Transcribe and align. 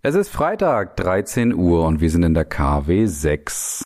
Es 0.00 0.14
ist 0.14 0.30
Freitag, 0.30 0.96
13 0.96 1.52
Uhr 1.52 1.84
und 1.84 2.00
wir 2.00 2.08
sind 2.08 2.22
in 2.22 2.32
der 2.32 2.44
KW 2.44 3.06
6. 3.06 3.82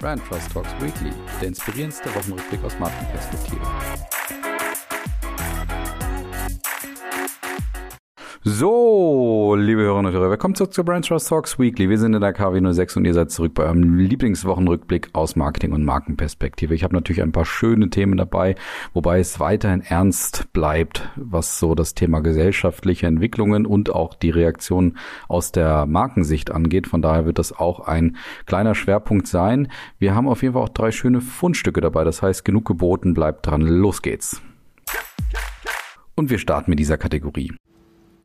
Brand 0.00 0.26
Trust 0.26 0.50
Talks 0.54 0.72
Weekly, 0.80 1.12
der 1.42 1.48
inspirierendste 1.48 2.08
Wochenrückblick 2.14 2.64
aus 2.64 2.78
Markenperspektive. 2.78 3.60
So, 8.44 9.54
liebe 9.56 9.82
Hörerinnen 9.82 10.06
und 10.06 10.18
Hörer, 10.18 10.30
willkommen 10.30 10.56
zurück 10.56 10.74
zu 10.74 10.82
Brand 10.82 11.06
Trust 11.06 11.28
Talks 11.28 11.60
Weekly. 11.60 11.88
Wir 11.88 11.96
sind 11.96 12.12
in 12.12 12.20
der 12.20 12.34
KW06 12.34 12.96
und 12.96 13.04
ihr 13.04 13.14
seid 13.14 13.30
zurück 13.30 13.54
bei 13.54 13.62
eurem 13.62 13.96
Lieblingswochenrückblick 13.98 15.10
aus 15.12 15.36
Marketing 15.36 15.70
und 15.70 15.84
Markenperspektive. 15.84 16.74
Ich 16.74 16.82
habe 16.82 16.92
natürlich 16.92 17.22
ein 17.22 17.30
paar 17.30 17.44
schöne 17.44 17.88
Themen 17.90 18.16
dabei, 18.16 18.56
wobei 18.94 19.20
es 19.20 19.38
weiterhin 19.38 19.82
ernst 19.82 20.52
bleibt, 20.52 21.08
was 21.14 21.60
so 21.60 21.76
das 21.76 21.94
Thema 21.94 22.18
gesellschaftliche 22.18 23.06
Entwicklungen 23.06 23.64
und 23.64 23.94
auch 23.94 24.12
die 24.12 24.30
Reaktion 24.30 24.98
aus 25.28 25.52
der 25.52 25.86
Markensicht 25.86 26.50
angeht. 26.50 26.88
Von 26.88 27.00
daher 27.00 27.26
wird 27.26 27.38
das 27.38 27.52
auch 27.52 27.86
ein 27.86 28.16
kleiner 28.46 28.74
Schwerpunkt 28.74 29.28
sein. 29.28 29.68
Wir 30.00 30.16
haben 30.16 30.26
auf 30.26 30.42
jeden 30.42 30.54
Fall 30.54 30.64
auch 30.64 30.68
drei 30.68 30.90
schöne 30.90 31.20
Fundstücke 31.20 31.80
dabei. 31.80 32.02
Das 32.02 32.22
heißt, 32.22 32.44
genug 32.44 32.64
geboten, 32.64 33.14
bleibt 33.14 33.46
dran, 33.46 33.60
los 33.60 34.02
geht's. 34.02 34.42
Und 36.16 36.28
wir 36.28 36.38
starten 36.38 36.72
mit 36.72 36.80
dieser 36.80 36.98
Kategorie. 36.98 37.52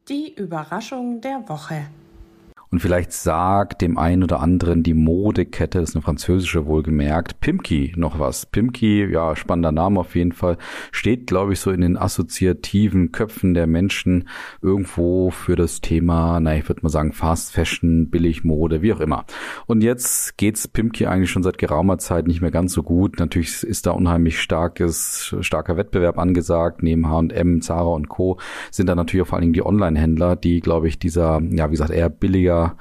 Die 0.10 0.34
Überraschung 0.36 1.20
der 1.20 1.50
Woche. 1.50 1.88
Und 2.70 2.80
vielleicht 2.80 3.14
sagt 3.14 3.82
dem 3.82 3.98
einen 3.98 4.24
oder 4.24 4.42
anderen 4.42 4.84
die 4.84 4.94
Modekette, 4.94 5.80
das 5.80 5.90
ist 5.90 5.96
eine 5.96 6.02
französische 6.02 6.66
wohlgemerkt, 6.66 7.40
Pimki 7.40 7.94
noch 7.96 8.20
was. 8.20 8.46
Pimki, 8.46 9.06
ja, 9.06 9.38
spannender 9.38 9.72
Name 9.72 10.02
auf 10.02 10.16
jeden 10.16 10.34
Fall, 10.34 10.58
steht, 10.92 11.28
glaube 11.28 11.54
ich, 11.54 11.62
so 11.62 11.72
in 11.72 11.80
den 11.80 11.96
assoziativen 11.96 13.14
Köpfen 13.14 13.54
der 13.54 13.68
Menschen 13.68 14.28
irgendwo 14.62 15.32
für 15.32 15.56
das 15.56 15.80
Thema, 15.80 16.42
na, 16.42 16.58
ich 16.58 16.68
würde 16.68 16.82
mal 16.84 16.90
sagen, 16.90 17.14
Fast 17.14 17.54
Fashion, 17.54 18.10
Billigmode, 18.10 18.82
wie 18.82 18.92
auch 18.92 19.00
immer. 19.00 19.26
Und 19.66 19.82
jetzt 19.82 20.38
geht's 20.38 20.68
Pimki 20.68 21.06
eigentlich 21.06 21.32
schon 21.32 21.44
seit 21.44 21.58
geraumer 21.58 22.00
Zeit 22.00 22.28
nicht 22.28 22.42
mehr 22.42 22.52
ganz 22.52 22.74
so 22.74 22.84
gut. 22.84 23.20
Natürlich 23.20 23.64
ist 23.64 23.86
da 23.86 23.92
unheimlich 23.92 24.42
starkes, 24.42 25.34
starker 25.40 25.78
Wettbewerb 25.78 26.20
angesagt. 26.20 26.84
Neben 26.84 27.08
H&M, 27.08 27.62
Zara 27.62 27.90
und 27.90 28.10
Co. 28.10 28.40
sind 28.72 28.88
da 28.88 28.96
natürlich 28.96 29.24
auch 29.24 29.30
vor 29.30 29.38
allen 29.38 29.44
Dingen 29.44 29.54
die 29.54 29.66
Online-Händler, 29.66 30.36
die, 30.36 30.60
glaube 30.60 30.90
ich, 30.90 31.00
dieser, 31.00 31.42
ja, 31.52 31.68
wie 31.68 31.72
gesagt, 31.72 31.92
eher 31.92 32.10
billiger 32.10 32.57
der 32.58 32.76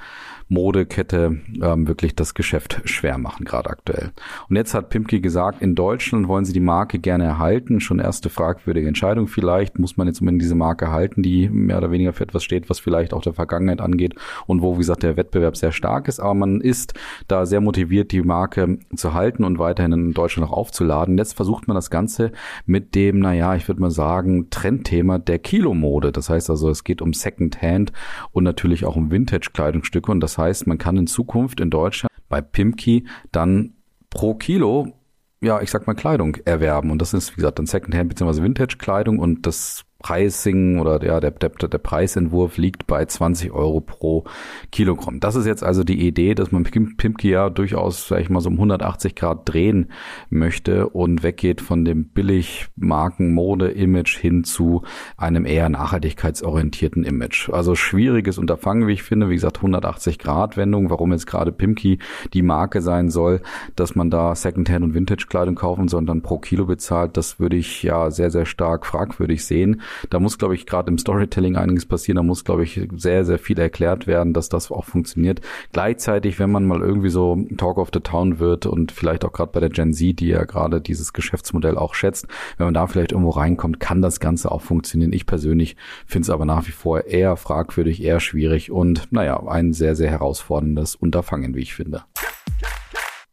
Modekette 0.49 1.41
ähm, 1.61 1.89
wirklich 1.89 2.15
das 2.15 2.35
Geschäft 2.35 2.81
schwer 2.85 3.19
machen, 3.19 3.45
gerade 3.45 3.69
aktuell. 3.69 4.13
Und 4.49 4.57
jetzt 4.57 4.75
hat 4.75 4.91
Pimki 4.91 5.21
gesagt, 5.21 5.61
in 5.61 5.75
Deutschland 5.75 6.29
wollen 6.29 6.45
sie 6.45 6.53
die 6.53 6.61
Marke 6.61 7.01
gerne 7.01 7.25
erhalten. 7.25 7.81
Schon 7.81 7.99
erste 7.99 8.31
fragwürdige 8.31 8.87
Entscheidung 8.87 9.27
vielleicht. 9.27 9.79
Muss 9.79 9.97
man 9.97 10.07
jetzt 10.07 10.21
unbedingt 10.21 10.43
diese 10.43 10.55
Marke 10.55 10.93
halten, 10.93 11.23
die 11.23 11.49
mehr 11.49 11.79
oder 11.79 11.91
weniger 11.91 12.13
für 12.13 12.23
etwas 12.23 12.45
steht, 12.45 12.71
was 12.71 12.79
vielleicht 12.79 13.13
auch 13.13 13.23
der 13.23 13.33
Vergangenheit 13.33 13.81
angeht 13.81 14.15
und 14.47 14.63
wo, 14.63 14.75
wie 14.75 14.79
gesagt, 14.79 15.03
der 15.03 15.17
Wettbewerb 15.17 15.57
sehr 15.57 15.73
stark 15.73 16.07
ist. 16.07 16.21
Aber 16.21 16.35
man 16.35 16.61
ist 16.61 16.95
da 17.27 17.45
sehr 17.45 17.61
motiviert, 17.61 18.13
die 18.13 18.23
Marke 18.23 18.79
zu 18.95 19.15
halten 19.15 19.43
und 19.43 19.59
weiterhin 19.59 19.93
in 19.93 20.15
Deutschland 20.15 20.49
auch 20.49 20.57
aufzuladen. 20.57 21.19
Jetzt 21.19 21.35
versucht 21.35 21.67
man 21.67 21.75
das 21.75 21.91
Ganze 21.91 22.31
mit 22.67 22.95
dem, 22.95 23.19
naja, 23.19 23.57
ich 23.57 23.67
würde 23.67 23.81
mal 23.81 23.91
sagen, 23.91 24.49
Trendthema 24.51 25.19
der 25.19 25.41
Kilomode. 25.41 26.13
Das 26.13 26.31
heißt 26.31 26.51
also, 26.51 26.71
es 26.71 26.85
geht 26.85 27.03
um 27.03 27.13
Secondhand 27.13 27.93
und 28.31 28.45
natürlich 28.45 28.85
auch 28.85 28.95
um 28.95 29.11
Vintage-Kleidungsstücke 29.11 30.13
und 30.13 30.21
das 30.21 30.36
heißt, 30.39 30.67
man 30.67 30.79
kann 30.79 30.97
in 30.97 31.07
Zukunft 31.07 31.61
in 31.61 31.71
Deutschland 31.71 32.13
bei 32.29 32.41
Pimki 32.41 33.07
dann 33.33 33.75
pro 34.11 34.35
Kilo 34.35 34.93
ja, 35.41 35.61
ich 35.61 35.71
sag 35.71 35.87
mal 35.87 35.95
Kleidung 35.95 36.37
erwerben 36.45 36.91
und 36.91 37.01
das 37.01 37.15
ist 37.15 37.33
wie 37.33 37.37
gesagt 37.37 37.59
dann 37.59 37.67
Secondhand 37.67 38.09
bzw. 38.09 38.43
Vintage 38.43 38.77
Kleidung 38.79 39.19
und 39.19 39.47
das 39.47 39.85
Pricing 40.07 40.79
oder 40.79 41.05
ja, 41.05 41.19
der, 41.19 41.33
der, 41.33 41.51
der 41.51 41.79
Preisentwurf 41.79 42.59
liegt 42.59 42.87
bei 42.87 43.05
20 43.05 43.51
Euro 43.51 43.81
pro 43.81 44.23
Kilogramm. 44.71 45.19
Das 45.19 45.35
ist 45.35 45.47
jetzt 45.47 45.65
also 45.65 45.83
die 45.83 46.07
Idee, 46.07 46.37
dass 46.37 46.53
man 46.53 46.63
Pimki 46.63 47.29
ja 47.29 47.51
durchaus, 47.51 48.07
sag 48.07 48.21
ich 48.21 48.31
mal, 48.31 48.41
so 48.41 48.49
um 48.49 48.55
180 48.55 49.17
Grad 49.17 49.49
drehen 49.53 49.91
möchte 50.31 50.89
und 50.91 51.25
weggeht 51.25 51.61
von 51.61 51.85
dem 51.85 52.05
billig 52.11 52.69
Marken-Mode-Image 52.77 54.17
hin 54.17 54.45
zu 54.45 54.83
einem 55.17 55.45
eher 55.45 55.69
nachhaltigkeitsorientierten 55.71 57.03
Image. 57.03 57.51
Also 57.51 57.75
schwieriges 57.75 58.39
Unterfangen, 58.39 58.87
wie 58.87 58.93
ich 58.93 59.03
finde. 59.03 59.29
Wie 59.29 59.35
gesagt, 59.35 59.57
180 59.57 60.21
Grad 60.21 60.57
Wendung. 60.57 60.89
Warum 60.89 61.11
jetzt 61.11 61.27
gerade 61.27 61.51
Pimki 61.51 61.99
die 62.33 62.43
Marke 62.43 62.81
sein 62.81 63.11
soll, 63.11 63.41
dass 63.75 63.97
man 63.97 64.11
da 64.11 64.37
Secondhand 64.37 64.85
und 64.85 64.95
Vintage-Kleidung 64.95 65.57
kaufen 65.57 65.89
soll 65.89 65.99
und 65.99 66.07
dann 66.07 66.23
pro 66.23 66.39
Kilo 66.39 66.65
bezahlt, 66.65 67.17
das 67.17 67.41
würde 67.41 67.57
ich 67.57 67.83
ja 67.83 68.13
sehr, 68.13 68.31
sehr 68.31 68.47
stark 68.47 68.87
fragwürdig 68.87 69.45
sehen. 69.45 69.81
Da 70.11 70.21
muss, 70.21 70.39
glaube 70.39 70.55
ich, 70.55 70.67
gerade 70.67 70.91
im 70.91 70.99
Storytelling 70.99 71.57
einiges 71.57 71.87
passieren. 71.87 72.17
Da 72.17 72.23
muss, 72.23 72.45
glaube 72.45 72.65
ich, 72.65 72.81
sehr, 72.97 73.25
sehr 73.25 73.39
viel 73.39 73.59
erklärt 73.59 74.07
werden, 74.07 74.33
dass 74.33 74.49
das 74.49 74.71
auch 74.71 74.85
funktioniert. 74.85 75.41
Gleichzeitig, 75.73 76.39
wenn 76.39 76.51
man 76.51 76.67
mal 76.67 76.81
irgendwie 76.81 77.11
so 77.11 77.37
Talk 77.57 77.79
of 77.79 77.91
the 77.93 78.01
Town 78.01 78.39
wird 78.39 78.67
und 78.67 78.93
vielleicht 78.93 79.25
auch 79.25 79.33
gerade 79.33 79.53
bei 79.53 79.61
der 79.61 79.71
Gen 79.71 79.93
Z, 79.93 80.21
die 80.21 80.29
ja 80.29 80.45
gerade 80.45 80.81
dieses 80.81 81.13
Geschäftsmodell 81.13 81.77
auch 81.77 81.95
schätzt, 81.95 82.27
wenn 82.59 82.67
man 82.67 82.75
da 82.75 82.87
vielleicht 82.87 83.13
irgendwo 83.13 83.31
reinkommt, 83.31 83.81
kann 83.81 84.03
das 84.03 84.21
Ganze 84.21 84.51
auch 84.51 84.63
funktionieren. 84.63 85.13
Ich 85.13 85.27
persönlich 85.27 85.77
finde 86.07 86.27
es 86.27 86.31
aber 86.31 86.45
nach 86.45 86.67
wie 86.67 86.73
vor 86.73 87.07
eher 87.07 87.37
fragwürdig, 87.37 88.03
eher 88.03 88.21
schwierig 88.21 88.71
und 88.71 89.13
naja, 89.13 89.43
ein 89.47 89.73
sehr, 89.73 89.95
sehr 89.95 90.11
herausforderndes 90.11 90.95
Unterfangen, 90.95 91.55
wie 91.55 91.61
ich 91.61 91.75
finde. 91.75 92.05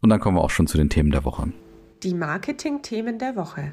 Und 0.01 0.09
dann 0.09 0.19
kommen 0.19 0.37
wir 0.37 0.41
auch 0.41 0.49
schon 0.49 0.67
zu 0.67 0.77
den 0.77 0.89
Themen 0.89 1.11
der 1.11 1.23
Woche. 1.23 1.53
Die 2.03 2.13
Marketing-Themen 2.13 3.19
der 3.19 3.37
Woche. 3.37 3.71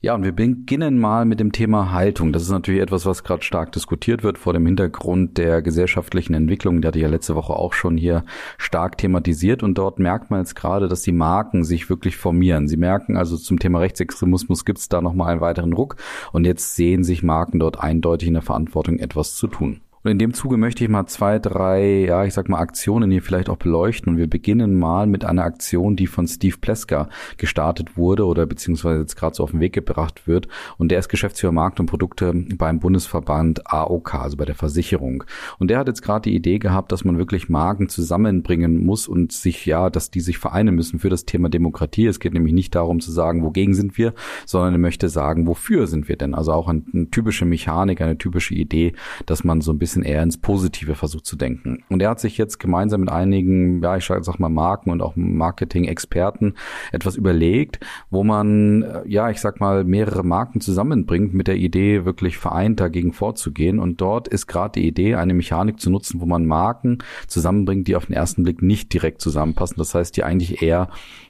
Ja, 0.00 0.14
und 0.14 0.22
wir 0.22 0.30
beginnen 0.30 0.96
mal 0.96 1.24
mit 1.24 1.40
dem 1.40 1.50
Thema 1.50 1.90
Haltung. 1.90 2.32
Das 2.32 2.42
ist 2.42 2.50
natürlich 2.50 2.80
etwas, 2.80 3.04
was 3.04 3.24
gerade 3.24 3.42
stark 3.42 3.72
diskutiert 3.72 4.22
wird 4.22 4.38
vor 4.38 4.52
dem 4.52 4.64
Hintergrund 4.64 5.38
der 5.38 5.60
gesellschaftlichen 5.60 6.34
Entwicklung. 6.34 6.80
Die 6.80 6.86
hatte 6.86 7.00
ich 7.00 7.02
ja 7.02 7.08
letzte 7.08 7.34
Woche 7.34 7.54
auch 7.54 7.72
schon 7.72 7.96
hier 7.96 8.24
stark 8.58 8.96
thematisiert. 8.96 9.64
Und 9.64 9.76
dort 9.76 9.98
merkt 9.98 10.30
man 10.30 10.38
jetzt 10.38 10.54
gerade, 10.54 10.86
dass 10.86 11.02
die 11.02 11.10
Marken 11.10 11.64
sich 11.64 11.90
wirklich 11.90 12.16
formieren. 12.16 12.68
Sie 12.68 12.76
merken 12.76 13.16
also 13.16 13.36
zum 13.36 13.58
Thema 13.58 13.80
Rechtsextremismus 13.80 14.64
gibt 14.64 14.78
es 14.78 14.88
da 14.88 15.00
nochmal 15.00 15.32
einen 15.32 15.40
weiteren 15.40 15.72
Ruck. 15.72 15.96
Und 16.30 16.44
jetzt 16.44 16.76
sehen 16.76 17.02
sich 17.02 17.24
Marken 17.24 17.58
dort 17.58 17.80
eindeutig 17.80 18.28
in 18.28 18.34
der 18.34 18.42
Verantwortung, 18.44 19.00
etwas 19.00 19.34
zu 19.34 19.48
tun. 19.48 19.80
Und 20.02 20.10
in 20.10 20.18
dem 20.18 20.34
Zuge 20.34 20.56
möchte 20.56 20.84
ich 20.84 20.90
mal 20.90 21.06
zwei, 21.06 21.38
drei, 21.38 22.04
ja, 22.04 22.24
ich 22.24 22.34
sag 22.34 22.48
mal 22.48 22.58
Aktionen 22.58 23.10
hier 23.10 23.22
vielleicht 23.22 23.48
auch 23.48 23.56
beleuchten. 23.56 24.12
Und 24.12 24.18
wir 24.18 24.28
beginnen 24.28 24.78
mal 24.78 25.06
mit 25.06 25.24
einer 25.24 25.44
Aktion, 25.44 25.96
die 25.96 26.06
von 26.06 26.26
Steve 26.26 26.56
Pleska 26.60 27.08
gestartet 27.36 27.96
wurde 27.96 28.26
oder 28.26 28.46
beziehungsweise 28.46 29.00
jetzt 29.00 29.16
gerade 29.16 29.34
so 29.34 29.42
auf 29.42 29.50
den 29.52 29.60
Weg 29.60 29.72
gebracht 29.72 30.26
wird. 30.26 30.48
Und 30.76 30.90
der 30.90 30.98
ist 30.98 31.08
Geschäftsführer 31.08 31.52
Markt 31.52 31.80
und 31.80 31.86
Produkte 31.86 32.32
beim 32.56 32.80
Bundesverband 32.80 33.70
AOK, 33.72 34.14
also 34.14 34.36
bei 34.36 34.44
der 34.44 34.54
Versicherung. 34.54 35.24
Und 35.58 35.70
der 35.70 35.78
hat 35.78 35.88
jetzt 35.88 36.02
gerade 36.02 36.30
die 36.30 36.36
Idee 36.36 36.58
gehabt, 36.58 36.92
dass 36.92 37.04
man 37.04 37.18
wirklich 37.18 37.48
Marken 37.48 37.88
zusammenbringen 37.88 38.84
muss 38.84 39.08
und 39.08 39.32
sich, 39.32 39.66
ja, 39.66 39.90
dass 39.90 40.10
die 40.10 40.20
sich 40.20 40.38
vereinen 40.38 40.74
müssen 40.74 40.98
für 40.98 41.10
das 41.10 41.24
Thema 41.24 41.48
Demokratie. 41.48 42.06
Es 42.06 42.20
geht 42.20 42.34
nämlich 42.34 42.54
nicht 42.54 42.74
darum 42.74 43.00
zu 43.00 43.10
sagen, 43.10 43.42
wogegen 43.42 43.74
sind 43.74 43.98
wir, 43.98 44.14
sondern 44.46 44.74
er 44.74 44.78
möchte 44.78 45.08
sagen, 45.08 45.46
wofür 45.46 45.86
sind 45.86 46.08
wir 46.08 46.16
denn? 46.16 46.34
Also 46.34 46.52
auch 46.52 46.68
eine, 46.68 46.82
eine 46.92 47.10
typische 47.10 47.44
Mechanik, 47.44 48.00
eine 48.00 48.18
typische 48.18 48.54
Idee, 48.54 48.92
dass 49.26 49.44
man 49.44 49.60
so 49.60 49.72
ein 49.72 49.78
bisschen 49.78 49.97
bisschen 49.98 50.14
eher 50.14 50.22
ins 50.22 50.38
Positive 50.38 50.94
versucht 50.94 51.26
zu 51.26 51.36
denken. 51.36 51.84
Und 51.88 52.02
er 52.02 52.10
hat 52.10 52.20
sich 52.20 52.38
jetzt 52.38 52.58
gemeinsam 52.58 53.00
mit 53.00 53.10
einigen, 53.10 53.82
ja, 53.82 53.96
ich 53.96 54.04
sag 54.04 54.38
mal 54.38 54.48
Marken 54.48 54.90
und 54.90 55.02
auch 55.02 55.14
Marketing-Experten 55.16 56.54
etwas 56.92 57.16
überlegt, 57.16 57.80
wo 58.10 58.24
man, 58.24 58.82
äh, 58.82 59.02
ja, 59.06 59.30
ich 59.30 59.40
sag 59.40 59.60
mal, 59.60 59.84
mehrere 59.84 60.24
Marken 60.24 60.60
zusammenbringt 60.60 61.34
mit 61.34 61.48
der 61.48 61.56
Idee, 61.56 62.04
wirklich 62.04 62.38
vereint 62.38 62.80
dagegen 62.80 63.12
vorzugehen. 63.12 63.78
Und 63.78 64.00
dort 64.00 64.28
ist 64.28 64.46
gerade 64.46 64.80
die 64.80 64.86
Idee, 64.86 65.16
eine 65.16 65.34
Mechanik 65.34 65.80
zu 65.80 65.90
nutzen, 65.90 66.20
wo 66.20 66.26
man 66.26 66.46
Marken 66.46 66.98
zusammenbringt, 67.26 67.88
die 67.88 67.96
auf 67.96 68.06
den 68.06 68.14
ersten 68.14 68.42
Blick 68.42 68.62
nicht 68.62 68.92
direkt 68.92 69.20
zusammenpassen. 69.20 69.76
Das 69.78 69.94
heißt, 69.94 70.16
die 70.16 70.24
eigentlich 70.24 70.62
eher 70.62 70.88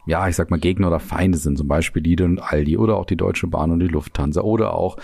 ja, 0.08 0.26
ich 0.26 0.36
sag 0.36 0.50
mal, 0.50 0.58
Gegner 0.58 0.86
oder 0.86 1.00
Feinde 1.00 1.36
sind, 1.36 1.58
zum 1.58 1.68
Beispiel 1.68 2.02
Lidl 2.02 2.24
und 2.24 2.38
Aldi 2.38 2.78
oder 2.78 2.96
auch 2.96 3.04
die 3.04 3.16
Deutsche 3.16 3.46
Bahn 3.46 3.70
und 3.70 3.80
die 3.80 3.88
Lufthansa 3.88 4.40
oder 4.40 4.72
auch 4.72 4.96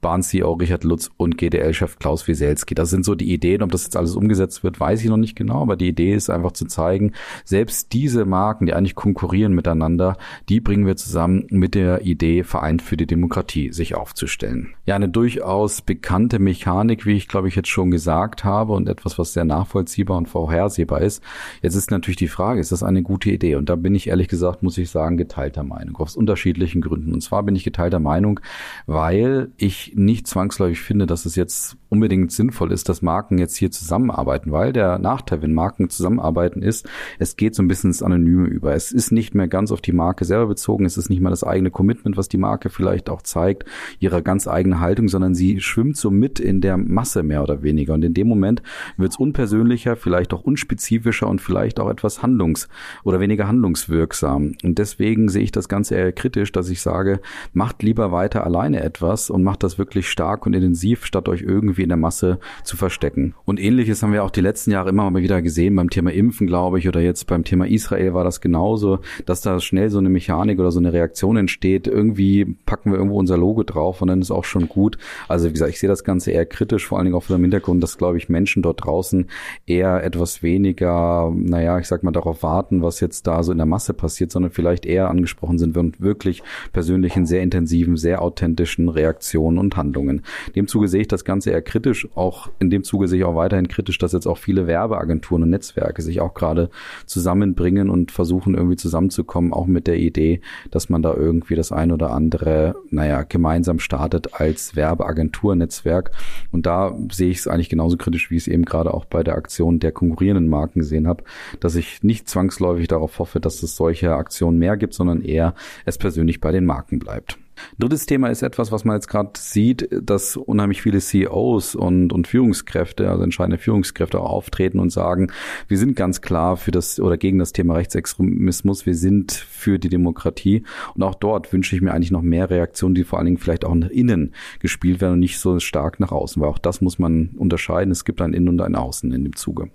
Bahn-CEO 0.00 0.52
Richard 0.52 0.84
Lutz 0.84 1.10
und 1.16 1.38
GDL-Chef 1.38 1.98
Klaus 1.98 2.28
Wieselski. 2.28 2.74
Das 2.74 2.90
sind 2.90 3.04
so 3.04 3.14
die 3.14 3.32
Ideen. 3.32 3.62
Ob 3.62 3.72
das 3.72 3.84
jetzt 3.84 3.96
alles 3.96 4.14
umgesetzt 4.14 4.62
wird, 4.62 4.78
weiß 4.78 5.02
ich 5.02 5.08
noch 5.08 5.16
nicht 5.16 5.36
genau, 5.36 5.62
aber 5.62 5.76
die 5.76 5.88
Idee 5.88 6.14
ist 6.14 6.30
einfach 6.30 6.52
zu 6.52 6.66
zeigen, 6.66 7.12
selbst 7.44 7.92
diese 7.92 8.24
Marken, 8.24 8.66
die 8.66 8.74
eigentlich 8.74 8.94
konkurrieren 8.94 9.52
miteinander, 9.54 10.16
die 10.48 10.60
bringen 10.60 10.86
wir 10.86 10.96
zusammen 10.96 11.46
mit 11.50 11.74
der 11.74 12.02
Idee, 12.02 12.42
vereint 12.44 12.82
für 12.82 12.96
die 12.96 13.06
Demokratie 13.06 13.72
sich 13.72 13.94
aufzustellen. 13.94 14.74
Ja, 14.86 14.96
eine 14.96 15.08
durchaus 15.08 15.82
bekannte 15.82 16.38
Mechanik, 16.38 17.06
wie 17.06 17.16
ich 17.16 17.28
glaube 17.28 17.48
ich 17.48 17.56
jetzt 17.56 17.68
schon 17.68 17.90
gesagt 17.90 18.44
habe 18.44 18.72
und 18.72 18.88
etwas, 18.88 19.18
was 19.18 19.32
sehr 19.32 19.44
nachvollziehbar 19.44 20.16
und 20.16 20.28
vorhersehbar 20.28 21.00
ist. 21.00 21.22
Jetzt 21.62 21.74
ist 21.74 21.90
natürlich 21.90 22.16
die 22.16 22.28
Frage, 22.28 22.60
ist 22.60 22.72
das 22.72 22.82
eine 22.82 23.02
gute 23.02 23.30
Idee? 23.30 23.56
Und 23.56 23.68
da 23.68 23.76
bin 23.76 23.94
ich 23.94 24.08
ehrlich 24.08 24.28
gesagt 24.28 24.47
gesagt, 24.48 24.62
muss 24.62 24.78
ich 24.78 24.90
sagen, 24.90 25.16
geteilter 25.16 25.62
Meinung, 25.62 25.96
aus 25.96 26.16
unterschiedlichen 26.16 26.80
Gründen. 26.80 27.12
Und 27.12 27.20
zwar 27.20 27.42
bin 27.42 27.54
ich 27.54 27.64
geteilter 27.64 27.98
Meinung, 27.98 28.40
weil 28.86 29.50
ich 29.56 29.92
nicht 29.94 30.26
zwangsläufig 30.26 30.80
finde, 30.80 31.06
dass 31.06 31.26
es 31.26 31.36
jetzt 31.36 31.76
unbedingt 31.90 32.32
sinnvoll 32.32 32.72
ist, 32.72 32.88
dass 32.88 33.02
Marken 33.02 33.38
jetzt 33.38 33.56
hier 33.56 33.70
zusammenarbeiten, 33.70 34.52
weil 34.52 34.72
der 34.72 34.98
Nachteil, 34.98 35.42
wenn 35.42 35.54
Marken 35.54 35.90
zusammenarbeiten, 35.90 36.62
ist, 36.62 36.88
es 37.18 37.36
geht 37.36 37.54
so 37.54 37.62
ein 37.62 37.68
bisschen 37.68 37.90
ins 37.90 38.02
Anonyme 38.02 38.46
über. 38.46 38.74
Es 38.74 38.92
ist 38.92 39.10
nicht 39.10 39.34
mehr 39.34 39.48
ganz 39.48 39.72
auf 39.72 39.80
die 39.80 39.92
Marke 39.92 40.24
selber 40.24 40.46
bezogen, 40.46 40.84
es 40.84 40.96
ist 40.96 41.08
nicht 41.10 41.20
mal 41.20 41.30
das 41.30 41.44
eigene 41.44 41.70
Commitment, 41.70 42.16
was 42.16 42.28
die 42.28 42.38
Marke 42.38 42.70
vielleicht 42.70 43.10
auch 43.10 43.22
zeigt, 43.22 43.64
ihre 43.98 44.22
ganz 44.22 44.48
eigene 44.48 44.80
Haltung, 44.80 45.08
sondern 45.08 45.34
sie 45.34 45.60
schwimmt 45.60 45.96
so 45.96 46.10
mit 46.10 46.40
in 46.40 46.60
der 46.60 46.76
Masse 46.76 47.22
mehr 47.22 47.42
oder 47.42 47.62
weniger. 47.62 47.94
Und 47.94 48.04
in 48.04 48.14
dem 48.14 48.28
Moment 48.28 48.62
wird 48.96 49.12
es 49.12 49.18
unpersönlicher, 49.18 49.96
vielleicht 49.96 50.32
auch 50.32 50.42
unspezifischer 50.42 51.28
und 51.28 51.40
vielleicht 51.40 51.80
auch 51.80 51.90
etwas 51.90 52.22
handlungs- 52.22 52.68
oder 53.04 53.20
weniger 53.20 53.48
handlungswirksam. 53.48 54.37
Und 54.38 54.78
deswegen 54.78 55.28
sehe 55.28 55.42
ich 55.42 55.52
das 55.52 55.68
Ganze 55.68 55.94
eher 55.94 56.12
kritisch, 56.12 56.52
dass 56.52 56.68
ich 56.68 56.80
sage, 56.80 57.20
macht 57.52 57.82
lieber 57.82 58.12
weiter 58.12 58.44
alleine 58.44 58.82
etwas 58.82 59.30
und 59.30 59.42
macht 59.42 59.62
das 59.62 59.78
wirklich 59.78 60.08
stark 60.08 60.46
und 60.46 60.54
intensiv, 60.54 61.04
statt 61.04 61.28
euch 61.28 61.42
irgendwie 61.42 61.82
in 61.82 61.88
der 61.88 61.98
Masse 61.98 62.38
zu 62.64 62.76
verstecken. 62.76 63.34
Und 63.44 63.60
ähnliches 63.60 64.02
haben 64.02 64.12
wir 64.12 64.24
auch 64.24 64.30
die 64.30 64.40
letzten 64.40 64.70
Jahre 64.70 64.90
immer 64.90 65.10
mal 65.10 65.22
wieder 65.22 65.42
gesehen 65.42 65.76
beim 65.76 65.90
Thema 65.90 66.12
Impfen, 66.12 66.46
glaube 66.46 66.78
ich, 66.78 66.88
oder 66.88 67.00
jetzt 67.00 67.26
beim 67.26 67.44
Thema 67.44 67.66
Israel 67.66 68.14
war 68.14 68.24
das 68.24 68.40
genauso, 68.40 69.00
dass 69.26 69.40
da 69.40 69.60
schnell 69.60 69.90
so 69.90 69.98
eine 69.98 70.08
Mechanik 70.08 70.58
oder 70.58 70.70
so 70.70 70.78
eine 70.78 70.92
Reaktion 70.92 71.36
entsteht. 71.36 71.86
Irgendwie 71.86 72.56
packen 72.66 72.90
wir 72.90 72.98
irgendwo 72.98 73.18
unser 73.18 73.36
Logo 73.36 73.62
drauf 73.62 74.02
und 74.02 74.08
dann 74.08 74.20
ist 74.20 74.30
auch 74.30 74.44
schon 74.44 74.68
gut. 74.68 74.98
Also 75.28 75.48
wie 75.48 75.52
gesagt, 75.52 75.70
ich 75.70 75.80
sehe 75.80 75.88
das 75.88 76.04
Ganze 76.04 76.30
eher 76.30 76.46
kritisch, 76.46 76.86
vor 76.86 76.98
allen 76.98 77.06
Dingen 77.06 77.16
auch 77.16 77.24
vor 77.24 77.36
dem 77.36 77.42
Hintergrund, 77.42 77.82
dass, 77.82 77.98
glaube 77.98 78.18
ich, 78.18 78.28
Menschen 78.28 78.62
dort 78.62 78.84
draußen 78.84 79.26
eher 79.66 80.02
etwas 80.04 80.42
weniger, 80.42 81.32
naja, 81.34 81.78
ich 81.78 81.86
sag 81.86 82.02
mal, 82.02 82.12
darauf 82.12 82.42
warten, 82.42 82.82
was 82.82 83.00
jetzt 83.00 83.26
da 83.26 83.42
so 83.42 83.52
in 83.52 83.58
der 83.58 83.66
Masse 83.66 83.94
passiert, 83.94 84.27
sondern 84.32 84.50
vielleicht 84.50 84.86
eher 84.86 85.08
angesprochen 85.08 85.58
sind 85.58 85.76
und 85.76 86.00
wirklich 86.00 86.42
persönlichen, 86.72 87.26
sehr 87.26 87.42
intensiven, 87.42 87.96
sehr 87.96 88.22
authentischen 88.22 88.88
Reaktionen 88.88 89.58
und 89.58 89.76
Handlungen. 89.76 90.22
In 90.48 90.52
dem 90.54 90.68
Zuge 90.68 90.88
sehe 90.88 91.02
ich 91.02 91.08
das 91.08 91.24
Ganze 91.24 91.50
eher 91.50 91.62
kritisch. 91.62 92.08
Auch 92.14 92.50
in 92.58 92.70
dem 92.70 92.84
Zuge 92.84 93.08
sehe 93.08 93.20
ich 93.20 93.24
auch 93.24 93.36
weiterhin 93.36 93.68
kritisch, 93.68 93.98
dass 93.98 94.12
jetzt 94.12 94.26
auch 94.26 94.38
viele 94.38 94.66
Werbeagenturen 94.66 95.42
und 95.42 95.50
Netzwerke 95.50 96.02
sich 96.02 96.20
auch 96.20 96.34
gerade 96.34 96.70
zusammenbringen 97.06 97.90
und 97.90 98.12
versuchen 98.12 98.54
irgendwie 98.54 98.76
zusammenzukommen, 98.76 99.52
auch 99.52 99.66
mit 99.66 99.86
der 99.86 99.96
Idee, 99.96 100.40
dass 100.70 100.88
man 100.88 101.02
da 101.02 101.14
irgendwie 101.14 101.54
das 101.54 101.72
ein 101.72 101.92
oder 101.92 102.10
andere, 102.12 102.76
naja, 102.90 103.22
gemeinsam 103.22 103.78
startet 103.78 104.34
als 104.34 104.76
Werbeagenturnetzwerk. 104.76 106.10
Und 106.52 106.66
da 106.66 106.96
sehe 107.10 107.30
ich 107.30 107.38
es 107.38 107.48
eigentlich 107.48 107.68
genauso 107.68 107.96
kritisch, 107.96 108.30
wie 108.30 108.36
ich 108.36 108.42
es 108.42 108.48
eben 108.48 108.64
gerade 108.64 108.92
auch 108.94 109.04
bei 109.04 109.22
der 109.22 109.36
Aktion 109.36 109.80
der 109.80 109.92
konkurrierenden 109.92 110.48
Marken 110.48 110.80
gesehen 110.80 111.06
habe, 111.08 111.24
dass 111.60 111.76
ich 111.76 112.02
nicht 112.02 112.28
zwangsläufig 112.28 112.88
darauf 112.88 113.18
hoffe, 113.18 113.40
dass 113.40 113.62
es 113.62 113.76
solche 113.76 114.07
Aktionen 114.16 114.58
mehr 114.58 114.76
gibt, 114.76 114.94
sondern 114.94 115.22
eher 115.22 115.54
es 115.84 115.98
persönlich 115.98 116.40
bei 116.40 116.52
den 116.52 116.64
Marken 116.64 116.98
bleibt. 116.98 117.38
Drittes 117.78 118.06
Thema 118.06 118.28
ist 118.28 118.42
etwas, 118.42 118.72
was 118.72 118.84
man 118.84 118.96
jetzt 118.96 119.08
gerade 119.08 119.30
sieht, 119.36 119.88
dass 119.90 120.36
unheimlich 120.36 120.82
viele 120.82 120.98
CEOs 120.98 121.74
und, 121.74 122.12
und 122.12 122.26
Führungskräfte, 122.26 123.10
also 123.10 123.22
entscheidende 123.22 123.58
Führungskräfte 123.58 124.20
auch 124.20 124.30
auftreten 124.30 124.78
und 124.78 124.90
sagen, 124.90 125.28
wir 125.66 125.78
sind 125.78 125.96
ganz 125.96 126.20
klar 126.20 126.56
für 126.56 126.70
das 126.70 127.00
oder 127.00 127.16
gegen 127.16 127.38
das 127.38 127.52
Thema 127.52 127.74
Rechtsextremismus, 127.74 128.86
wir 128.86 128.94
sind 128.94 129.32
für 129.32 129.78
die 129.78 129.88
Demokratie. 129.88 130.64
Und 130.94 131.02
auch 131.02 131.14
dort 131.14 131.52
wünsche 131.52 131.74
ich 131.74 131.82
mir 131.82 131.92
eigentlich 131.92 132.10
noch 132.10 132.22
mehr 132.22 132.50
Reaktionen, 132.50 132.94
die 132.94 133.04
vor 133.04 133.18
allen 133.18 133.26
Dingen 133.26 133.38
vielleicht 133.38 133.64
auch 133.64 133.74
nach 133.74 133.90
innen 133.90 134.34
gespielt 134.60 135.00
werden 135.00 135.14
und 135.14 135.20
nicht 135.20 135.38
so 135.38 135.58
stark 135.60 136.00
nach 136.00 136.12
außen, 136.12 136.40
weil 136.40 136.48
auch 136.48 136.58
das 136.58 136.80
muss 136.80 136.98
man 136.98 137.30
unterscheiden. 137.36 137.90
Es 137.90 138.04
gibt 138.04 138.20
ein 138.20 138.34
Innen 138.34 138.48
und 138.48 138.60
ein 138.60 138.74
Außen 138.74 139.12
in 139.12 139.24
dem 139.24 139.36
Zuge. 139.36 139.70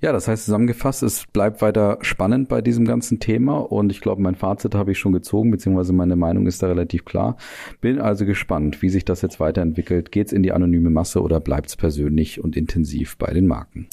Ja, 0.00 0.12
das 0.12 0.26
heißt 0.26 0.46
zusammengefasst, 0.46 1.02
es 1.04 1.26
bleibt 1.26 1.62
weiter 1.62 1.98
spannend 2.00 2.48
bei 2.48 2.60
diesem 2.60 2.84
ganzen 2.84 3.20
Thema 3.20 3.58
und 3.58 3.92
ich 3.92 4.00
glaube, 4.00 4.20
mein 4.20 4.34
Fazit 4.34 4.74
habe 4.74 4.90
ich 4.92 4.98
schon 4.98 5.12
gezogen, 5.12 5.52
beziehungsweise 5.52 5.92
meine 5.92 6.16
Meinung 6.16 6.46
ist 6.46 6.62
da 6.62 6.66
relativ 6.66 7.04
klar. 7.04 7.36
Bin 7.80 8.00
also 8.00 8.26
gespannt, 8.26 8.82
wie 8.82 8.88
sich 8.88 9.04
das 9.04 9.22
jetzt 9.22 9.38
weiterentwickelt. 9.38 10.10
Geht 10.10 10.26
es 10.26 10.32
in 10.32 10.42
die 10.42 10.52
anonyme 10.52 10.90
Masse 10.90 11.22
oder 11.22 11.38
bleibt 11.38 11.68
es 11.68 11.76
persönlich 11.76 12.42
und 12.42 12.56
intensiv 12.56 13.16
bei 13.16 13.32
den 13.32 13.46
Marken? 13.46 13.86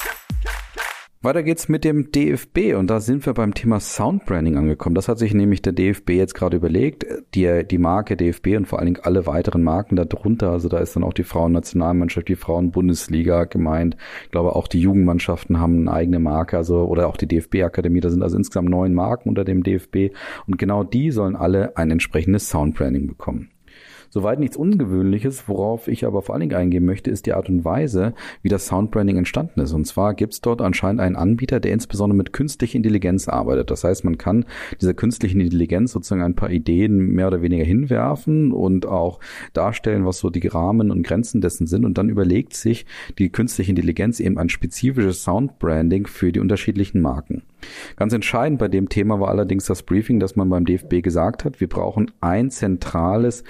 Weiter 1.21 1.43
geht's 1.43 1.67
mit 1.67 1.83
dem 1.83 2.13
DFB 2.13 2.75
und 2.77 2.89
da 2.89 3.01
sind 3.01 3.25
wir 3.25 3.33
beim 3.33 3.53
Thema 3.53 3.81
Soundbranding 3.81 4.55
angekommen. 4.55 4.95
Das 4.95 5.09
hat 5.09 5.19
sich 5.19 5.33
nämlich 5.33 5.61
der 5.61 5.73
DFB 5.73 6.11
jetzt 6.11 6.33
gerade 6.33 6.55
überlegt. 6.55 7.05
Die, 7.35 7.67
die 7.69 7.77
Marke 7.77 8.15
DFB 8.15 8.55
und 8.55 8.67
vor 8.67 8.79
allen 8.79 8.85
Dingen 8.85 9.03
alle 9.03 9.25
weiteren 9.25 9.61
Marken 9.61 9.97
darunter, 9.97 10.51
also 10.51 10.69
da 10.69 10.77
ist 10.77 10.95
dann 10.95 11.03
auch 11.03 11.11
die 11.11 11.25
Frauennationalmannschaft, 11.25 12.29
die 12.29 12.37
Frauenbundesliga 12.37 13.43
gemeint. 13.43 13.97
Ich 14.23 14.31
glaube 14.31 14.55
auch 14.55 14.69
die 14.69 14.79
Jugendmannschaften 14.79 15.59
haben 15.59 15.79
eine 15.79 15.91
eigene 15.91 16.19
Marke, 16.19 16.55
also 16.55 16.85
oder 16.85 17.09
auch 17.09 17.17
die 17.17 17.27
DFB-Akademie. 17.27 17.99
Da 17.99 18.09
sind 18.09 18.23
also 18.23 18.37
insgesamt 18.37 18.69
neun 18.69 18.93
Marken 18.93 19.27
unter 19.27 19.43
dem 19.43 19.61
DFB 19.61 20.15
und 20.47 20.57
genau 20.57 20.85
die 20.85 21.11
sollen 21.11 21.35
alle 21.35 21.75
ein 21.75 21.91
entsprechendes 21.91 22.47
Soundbranding 22.47 23.07
bekommen. 23.07 23.49
Soweit 24.11 24.39
nichts 24.39 24.57
Ungewöhnliches, 24.57 25.47
worauf 25.47 25.87
ich 25.87 26.05
aber 26.05 26.21
vor 26.21 26.33
allen 26.33 26.41
Dingen 26.41 26.55
eingehen 26.55 26.85
möchte, 26.85 27.11
ist 27.11 27.25
die 27.25 27.33
Art 27.33 27.47
und 27.49 27.63
Weise, 27.63 28.13
wie 28.41 28.49
das 28.49 28.65
Soundbranding 28.65 29.17
entstanden 29.17 29.59
ist. 29.59 29.73
Und 29.73 29.85
zwar 29.85 30.13
gibt 30.15 30.33
es 30.33 30.41
dort 30.41 30.61
anscheinend 30.61 31.01
einen 31.01 31.15
Anbieter, 31.15 31.59
der 31.59 31.73
insbesondere 31.73 32.17
mit 32.17 32.33
künstlicher 32.33 32.77
Intelligenz 32.77 33.27
arbeitet. 33.27 33.69
Das 33.69 33.83
heißt, 33.83 34.03
man 34.03 34.17
kann 34.17 34.45
dieser 34.81 34.93
künstlichen 34.93 35.39
Intelligenz 35.41 35.91
sozusagen 35.91 36.23
ein 36.23 36.35
paar 36.35 36.49
Ideen 36.49 36.97
mehr 36.97 37.27
oder 37.27 37.41
weniger 37.41 37.63
hinwerfen 37.63 38.51
und 38.51 38.85
auch 38.85 39.19
darstellen, 39.53 40.05
was 40.05 40.19
so 40.19 40.29
die 40.29 40.47
Rahmen 40.47 40.91
und 40.91 41.03
Grenzen 41.03 41.41
dessen 41.41 41.67
sind. 41.67 41.85
Und 41.85 41.97
dann 41.97 42.09
überlegt 42.09 42.53
sich 42.53 42.85
die 43.19 43.29
künstliche 43.29 43.71
Intelligenz 43.71 44.19
eben 44.19 44.37
ein 44.37 44.49
spezifisches 44.49 45.23
Soundbranding 45.23 46.07
für 46.07 46.31
die 46.31 46.39
unterschiedlichen 46.39 47.01
Marken. 47.01 47.43
Ganz 47.97 48.13
entscheidend 48.13 48.59
bei 48.59 48.67
dem 48.67 48.89
Thema 48.89 49.19
war 49.19 49.29
allerdings 49.29 49.65
das 49.65 49.83
Briefing, 49.83 50.19
dass 50.19 50.35
man 50.35 50.49
beim 50.49 50.65
DFB 50.65 51.01
gesagt 51.01 51.43
hat, 51.45 51.59
wir 51.59 51.67
brauchen 51.67 52.11
ein 52.21 52.49
zentrales 52.51 53.43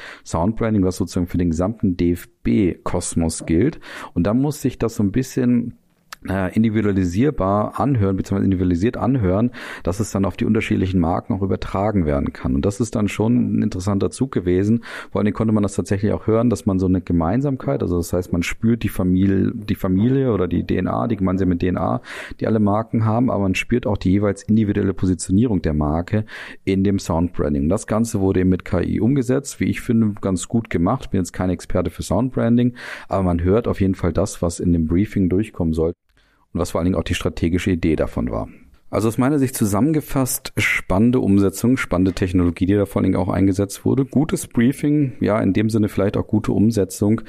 Soundbranding, 0.49 0.83
was 0.83 0.97
sozusagen 0.97 1.27
für 1.27 1.37
den 1.37 1.49
gesamten 1.49 1.97
DFB-Kosmos 1.97 3.45
gilt. 3.45 3.79
Und 4.13 4.23
da 4.23 4.33
muss 4.33 4.61
sich 4.61 4.77
das 4.77 4.95
so 4.95 5.03
ein 5.03 5.11
bisschen 5.11 5.77
äh, 6.27 6.53
individualisierbar 6.53 7.79
anhören, 7.79 8.17
beziehungsweise 8.17 8.45
individualisiert 8.45 8.97
anhören, 8.97 9.51
dass 9.83 9.99
es 9.99 10.11
dann 10.11 10.25
auf 10.25 10.35
die 10.35 10.45
unterschiedlichen 10.45 10.99
Marken 10.99 11.33
auch 11.33 11.41
übertragen 11.41 12.05
werden 12.05 12.33
kann. 12.33 12.55
Und 12.55 12.65
das 12.65 12.79
ist 12.79 12.95
dann 12.95 13.07
schon 13.07 13.59
ein 13.59 13.63
interessanter 13.63 14.11
Zug 14.11 14.31
gewesen. 14.31 14.83
Vor 15.11 15.21
allem 15.21 15.33
konnte 15.33 15.53
man 15.53 15.63
das 15.63 15.75
tatsächlich 15.75 16.11
auch 16.11 16.27
hören, 16.27 16.49
dass 16.49 16.65
man 16.65 16.79
so 16.79 16.87
eine 16.87 17.01
Gemeinsamkeit, 17.01 17.81
also 17.81 17.97
das 17.97 18.11
heißt, 18.11 18.33
man 18.33 18.43
spürt 18.43 18.83
die 18.83 18.89
Familie, 18.89 19.51
die 19.53 19.75
Familie 19.75 20.33
oder 20.33 20.47
die 20.47 20.65
DNA, 20.65 21.07
die 21.07 21.17
gemeinsame 21.17 21.57
DNA, 21.57 22.01
die 22.39 22.47
alle 22.47 22.59
Marken 22.59 23.05
haben, 23.05 23.31
aber 23.31 23.43
man 23.43 23.55
spürt 23.55 23.87
auch 23.87 23.97
die 23.97 24.11
jeweils 24.11 24.43
individuelle 24.43 24.93
Positionierung 24.93 25.61
der 25.61 25.73
Marke 25.73 26.25
in 26.65 26.83
dem 26.83 26.99
Soundbranding. 26.99 27.69
Das 27.69 27.87
Ganze 27.87 28.19
wurde 28.19 28.41
eben 28.41 28.49
mit 28.49 28.65
KI 28.65 28.99
umgesetzt, 28.99 29.59
wie 29.59 29.65
ich 29.65 29.81
finde, 29.81 30.15
ganz 30.19 30.47
gut 30.47 30.69
gemacht. 30.69 31.11
Bin 31.11 31.21
jetzt 31.21 31.31
kein 31.31 31.49
Experte 31.49 31.89
für 31.89 32.03
Soundbranding, 32.03 32.73
aber 33.07 33.23
man 33.23 33.41
hört 33.41 33.67
auf 33.67 33.79
jeden 33.79 33.95
Fall 33.95 34.11
das, 34.11 34.41
was 34.41 34.59
in 34.59 34.73
dem 34.73 34.85
Briefing 34.85 35.29
durchkommen 35.29 35.73
soll 35.73 35.93
und 36.53 36.59
was 36.59 36.71
vor 36.71 36.79
allen 36.79 36.85
Dingen 36.85 36.97
auch 36.97 37.03
die 37.03 37.15
strategische 37.15 37.71
Idee 37.71 37.95
davon 37.95 38.31
war. 38.31 38.47
Also 38.91 39.07
aus 39.07 39.19
meiner 39.19 39.37
Sicht 39.37 39.55
zusammengefasst, 39.55 40.51
spannende 40.57 41.19
Umsetzung, 41.19 41.77
spannende 41.77 42.13
Technologie, 42.13 42.65
die 42.65 42.73
da 42.73 42.87
vor 42.87 43.01
allen 43.01 43.11
Dingen 43.11 43.21
auch 43.21 43.29
eingesetzt 43.29 43.85
wurde. 43.85 44.03
Gutes 44.03 44.47
Briefing, 44.47 45.13
ja, 45.19 45.39
in 45.39 45.53
dem 45.53 45.69
Sinne 45.69 45.89
vielleicht 45.89 46.17
auch 46.17 46.25
gute 46.25 46.53
Umsetzung. 46.53 47.21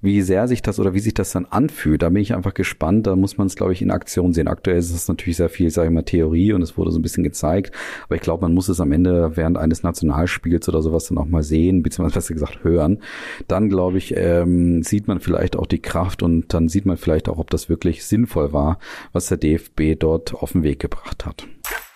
Wie 0.00 0.22
sehr 0.22 0.46
sich 0.46 0.62
das 0.62 0.78
oder 0.78 0.94
wie 0.94 1.00
sich 1.00 1.12
das 1.12 1.32
dann 1.32 1.46
anfühlt, 1.46 2.02
da 2.02 2.10
bin 2.10 2.22
ich 2.22 2.32
einfach 2.36 2.54
gespannt. 2.54 3.08
Da 3.08 3.16
muss 3.16 3.38
man 3.38 3.48
es, 3.48 3.56
glaube 3.56 3.72
ich, 3.72 3.82
in 3.82 3.90
Aktion 3.90 4.32
sehen. 4.32 4.46
Aktuell 4.46 4.78
ist 4.78 4.94
es 4.94 5.08
natürlich 5.08 5.36
sehr 5.36 5.48
viel, 5.48 5.70
sage 5.70 5.88
ich 5.88 5.94
mal, 5.94 6.04
Theorie 6.04 6.52
und 6.52 6.62
es 6.62 6.78
wurde 6.78 6.92
so 6.92 7.00
ein 7.00 7.02
bisschen 7.02 7.24
gezeigt. 7.24 7.74
Aber 8.04 8.14
ich 8.14 8.22
glaube, 8.22 8.42
man 8.42 8.54
muss 8.54 8.68
es 8.68 8.80
am 8.80 8.92
Ende 8.92 9.36
während 9.36 9.58
eines 9.58 9.82
Nationalspiels 9.82 10.68
oder 10.68 10.80
sowas 10.80 11.08
dann 11.08 11.18
auch 11.18 11.26
mal 11.26 11.42
sehen, 11.42 11.82
beziehungsweise 11.82 12.14
besser 12.14 12.34
gesagt 12.34 12.62
hören. 12.62 13.00
Dann, 13.48 13.68
glaube 13.68 13.98
ich, 13.98 14.14
ähm, 14.16 14.84
sieht 14.84 15.08
man 15.08 15.18
vielleicht 15.18 15.56
auch 15.56 15.66
die 15.66 15.82
Kraft 15.82 16.22
und 16.22 16.54
dann 16.54 16.68
sieht 16.68 16.86
man 16.86 16.96
vielleicht 16.96 17.28
auch, 17.28 17.38
ob 17.38 17.50
das 17.50 17.68
wirklich 17.68 18.04
sinnvoll 18.04 18.52
war, 18.52 18.78
was 19.12 19.26
der 19.26 19.38
DFB 19.38 19.96
dort 19.98 20.34
auf 20.34 20.52
den 20.52 20.62
Weg 20.62 20.78
gebracht 20.78 20.99
gebracht 21.00 21.24
hat. 21.24 21.89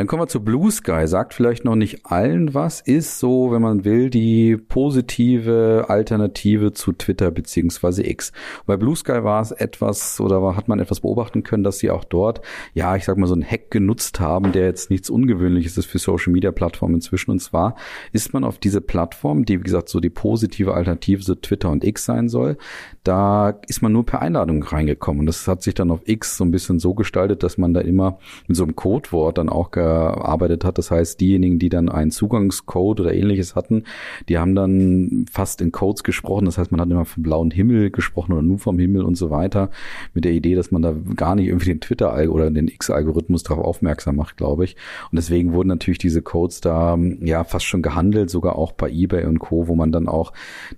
Dann 0.00 0.06
kommen 0.06 0.22
wir 0.22 0.28
zu 0.28 0.42
Blue 0.42 0.70
Sky. 0.70 1.06
Sagt 1.06 1.34
vielleicht 1.34 1.66
noch 1.66 1.74
nicht 1.74 2.06
allen 2.06 2.54
was, 2.54 2.80
ist 2.80 3.18
so, 3.18 3.52
wenn 3.52 3.60
man 3.60 3.84
will, 3.84 4.08
die 4.08 4.56
positive 4.56 5.84
Alternative 5.88 6.72
zu 6.72 6.92
Twitter 6.92 7.30
beziehungsweise 7.30 8.08
X. 8.08 8.32
Bei 8.64 8.78
Blue 8.78 8.96
Sky 8.96 9.24
war 9.24 9.42
es 9.42 9.50
etwas 9.50 10.18
oder 10.18 10.56
hat 10.56 10.68
man 10.68 10.78
etwas 10.78 11.00
beobachten 11.00 11.42
können, 11.42 11.64
dass 11.64 11.80
sie 11.80 11.90
auch 11.90 12.04
dort, 12.04 12.40
ja, 12.72 12.96
ich 12.96 13.04
sag 13.04 13.18
mal 13.18 13.26
so 13.26 13.34
einen 13.34 13.44
Hack 13.44 13.70
genutzt 13.70 14.20
haben, 14.20 14.52
der 14.52 14.64
jetzt 14.64 14.88
nichts 14.88 15.10
Ungewöhnliches 15.10 15.76
ist 15.76 15.84
für 15.84 15.98
Social 15.98 16.32
Media 16.32 16.50
Plattformen 16.50 16.94
inzwischen. 16.94 17.32
Und 17.32 17.40
zwar 17.40 17.76
ist 18.12 18.32
man 18.32 18.42
auf 18.42 18.56
diese 18.56 18.80
Plattform, 18.80 19.44
die 19.44 19.58
wie 19.58 19.64
gesagt 19.64 19.90
so 19.90 20.00
die 20.00 20.08
positive 20.08 20.72
Alternative 20.72 21.20
zu 21.20 21.34
Twitter 21.34 21.68
und 21.68 21.84
X 21.84 22.06
sein 22.06 22.30
soll, 22.30 22.56
da 23.04 23.50
ist 23.68 23.82
man 23.82 23.92
nur 23.92 24.06
per 24.06 24.22
Einladung 24.22 24.62
reingekommen. 24.62 25.20
Und 25.20 25.26
das 25.26 25.46
hat 25.46 25.62
sich 25.62 25.74
dann 25.74 25.90
auf 25.90 26.00
X 26.08 26.38
so 26.38 26.44
ein 26.44 26.52
bisschen 26.52 26.78
so 26.78 26.94
gestaltet, 26.94 27.42
dass 27.42 27.58
man 27.58 27.74
da 27.74 27.82
immer 27.82 28.18
mit 28.48 28.56
so 28.56 28.62
einem 28.62 28.74
Codewort 28.74 29.36
dann 29.36 29.50
auch 29.50 29.70
ge 29.70 29.89
erarbeitet 29.90 30.64
hat. 30.64 30.78
Das 30.78 30.90
heißt, 30.90 31.20
diejenigen, 31.20 31.58
die 31.58 31.68
dann 31.68 31.88
einen 31.88 32.10
Zugangscode 32.10 33.00
oder 33.00 33.14
ähnliches 33.14 33.54
hatten, 33.54 33.84
die 34.28 34.38
haben 34.38 34.54
dann 34.54 35.26
fast 35.30 35.60
in 35.60 35.72
Codes 35.72 36.04
gesprochen. 36.04 36.46
Das 36.46 36.58
heißt, 36.58 36.70
man 36.70 36.80
hat 36.80 36.90
immer 36.90 37.04
vom 37.04 37.22
blauen 37.22 37.50
Himmel 37.50 37.90
gesprochen 37.90 38.32
oder 38.32 38.42
nur 38.42 38.58
vom 38.58 38.78
Himmel 38.78 39.02
und 39.02 39.16
so 39.16 39.30
weiter. 39.30 39.70
Mit 40.14 40.24
der 40.24 40.32
Idee, 40.32 40.54
dass 40.54 40.70
man 40.70 40.82
da 40.82 40.94
gar 41.16 41.34
nicht 41.34 41.48
irgendwie 41.48 41.70
den 41.70 41.80
Twitter 41.80 42.30
oder 42.30 42.50
den 42.50 42.68
X-Algorithmus 42.68 43.42
darauf 43.42 43.64
aufmerksam 43.64 44.16
macht, 44.16 44.36
glaube 44.36 44.64
ich. 44.64 44.76
Und 45.10 45.16
deswegen 45.16 45.52
wurden 45.52 45.68
natürlich 45.68 45.98
diese 45.98 46.22
Codes 46.22 46.60
da 46.60 46.96
ja 47.20 47.44
fast 47.44 47.66
schon 47.66 47.82
gehandelt, 47.82 48.30
sogar 48.30 48.56
auch 48.56 48.72
bei 48.72 48.90
eBay 48.90 49.26
und 49.26 49.38
Co., 49.38 49.68
wo 49.68 49.74
man 49.74 49.92
dann 49.92 50.08
auch 50.08 50.32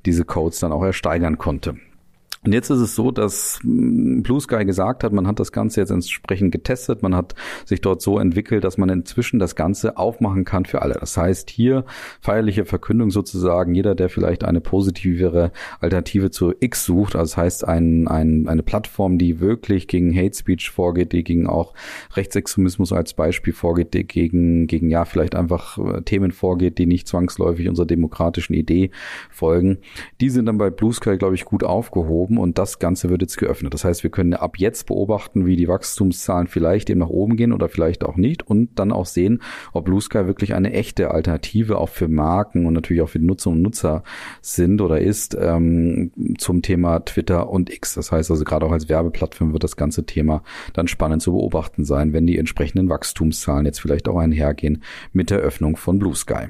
diese 0.07 0.25
Codes 0.25 0.61
dann 0.61 0.73
auch 0.73 0.83
ersteigern 0.83 1.39
konnte. 1.39 1.77
Und 2.45 2.53
jetzt 2.53 2.71
ist 2.71 2.81
es 2.81 2.97
so, 2.97 3.13
dass 3.13 3.61
hm, 3.63 4.23
Blue 4.23 4.41
Sky 4.41 4.65
gesagt 4.65 5.05
hat, 5.05 5.13
man 5.13 5.29
hat 5.29 5.39
das 5.39 5.53
Ganze 5.53 5.81
jetzt 5.81 5.91
entsprechend 5.91 6.51
getestet, 6.51 7.03
man 7.03 7.15
hat 7.15 7.37
sich 7.65 7.81
dort 7.81 8.03
so 8.03 8.19
entwickelt, 8.19 8.65
dass 8.65 8.79
man 8.79 8.89
inzwischen 8.89 9.39
das 9.39 9.55
Ganze 9.55 9.97
aufmachen 9.97 10.45
kann 10.45 10.65
für 10.65 10.83
alle. 10.83 10.95
Das 10.95 11.17
heißt, 11.17 11.51
hier 11.51 11.85
feierliche 12.21 12.65
Verkündung 12.65 13.13
sozusagen, 13.13 13.77
jeder, 13.77 13.95
der 13.95 14.09
vielleicht 14.09 14.43
eine 14.43 14.61
positivere 14.61 15.53
Alternative 15.81 16.31
zu 16.31 16.53
X 16.59 16.85
sucht, 16.85 17.15
also 17.15 17.31
das 17.31 17.37
heißt 17.37 17.69
ein, 17.69 18.09
ein, 18.09 18.49
eine 18.49 18.65
Plattform, 18.65 19.19
die 19.19 19.39
wirklich 19.39 19.87
gegen 19.87 20.17
Hate 20.17 20.37
Speech 20.37 20.71
vorgeht, 20.71 21.13
die 21.13 21.23
gegen 21.23 21.47
auch 21.47 21.75
Rechtsextremismus 22.15 22.93
als 22.93 23.15
Beispiel 23.15 23.53
vorgeht, 23.53 23.95
die 23.95 24.05
gegen, 24.05 24.67
gegen 24.67 24.91
ja 24.91 25.05
vielleicht 25.05 25.37
einfach 25.37 25.79
äh, 25.79 26.03
Themen 26.03 26.33
vorgeht, 26.33 26.79
die 26.79 26.87
nicht 26.87 27.07
zwangsläufig 27.07 27.69
unserer 27.69 27.87
demokratischen 27.87 28.55
Idee 28.55 28.91
folgen, 29.31 29.79
die 30.21 30.29
sind 30.29 30.47
dann 30.47 30.59
bei 30.59 30.71
Blue 30.71 30.93
Sky, 30.93 31.17
glaube 31.17 31.37
ich, 31.37 31.45
gut 31.45 31.63
aufgehoben 31.63 32.32
oben 32.33 32.39
und 32.39 32.59
das 32.59 32.79
Ganze 32.79 33.11
wird 33.11 33.23
jetzt 33.23 33.37
geöffnet. 33.37 33.75
Das 33.75 33.85
heißt, 33.85 34.03
wir 34.03 34.11
können 34.11 34.35
ab 34.35 34.59
jetzt 34.59 34.87
beobachten, 34.87 35.47
wie 35.47 35.57
die 35.57 35.69
Wachstumszahlen 35.69 36.47
vielleicht 36.47 36.91
eben 36.91 37.01
nach 37.01 37.09
oben 37.09 37.37
gehen 37.37 37.53
oder 37.53 37.69
vielleicht 37.69 38.05
auch 38.05 38.17
nicht 38.17 38.47
und 38.47 38.79
dann 38.79 38.93
auch 38.93 39.07
sehen, 39.07 39.43
ob 39.73 39.85
Blue 39.85 40.01
Sky 40.01 40.27
wirklich 40.27 40.55
eine 40.55 40.73
echte 40.73 41.11
Alternative 41.11 41.79
auch 41.79 41.89
für 41.89 42.09
Marken 42.09 42.67
und 42.67 42.75
natürlich 42.75 43.03
auch 43.03 43.09
für 43.09 43.19
Nutzer 43.19 43.51
und 43.51 43.63
Nutzer 43.63 44.03
sind 44.41 44.81
oder 44.81 45.01
ist 45.01 45.37
ähm, 45.39 46.13
zum 46.39 46.63
Thema 46.63 47.01
Twitter 47.01 47.49
und 47.49 47.73
X. 47.73 47.95
Das 47.95 48.13
heißt 48.13 48.31
also 48.31 48.45
gerade 48.45 48.67
auch 48.67 48.73
als 48.73 48.89
Werbeplattform 48.89 49.53
wird 49.53 49.65
das 49.65 49.77
ganze 49.77 50.05
Thema 50.07 50.43
dann 50.73 50.89
spannend 50.89 51.23
zu 51.23 51.33
beobachten 51.33 51.85
sein, 51.85 52.13
wenn 52.13 52.27
die 52.27 52.39
entsprechenden 52.39 52.89
Wachstumszahlen 52.89 53.67
jetzt 53.67 53.81
vielleicht 53.81 54.09
auch 54.09 54.19
einhergehen 54.19 54.83
mit 55.13 55.31
der 55.31 55.39
Öffnung 55.39 55.77
von 55.77 55.99
Blue 55.99 56.15
Sky. 56.15 56.49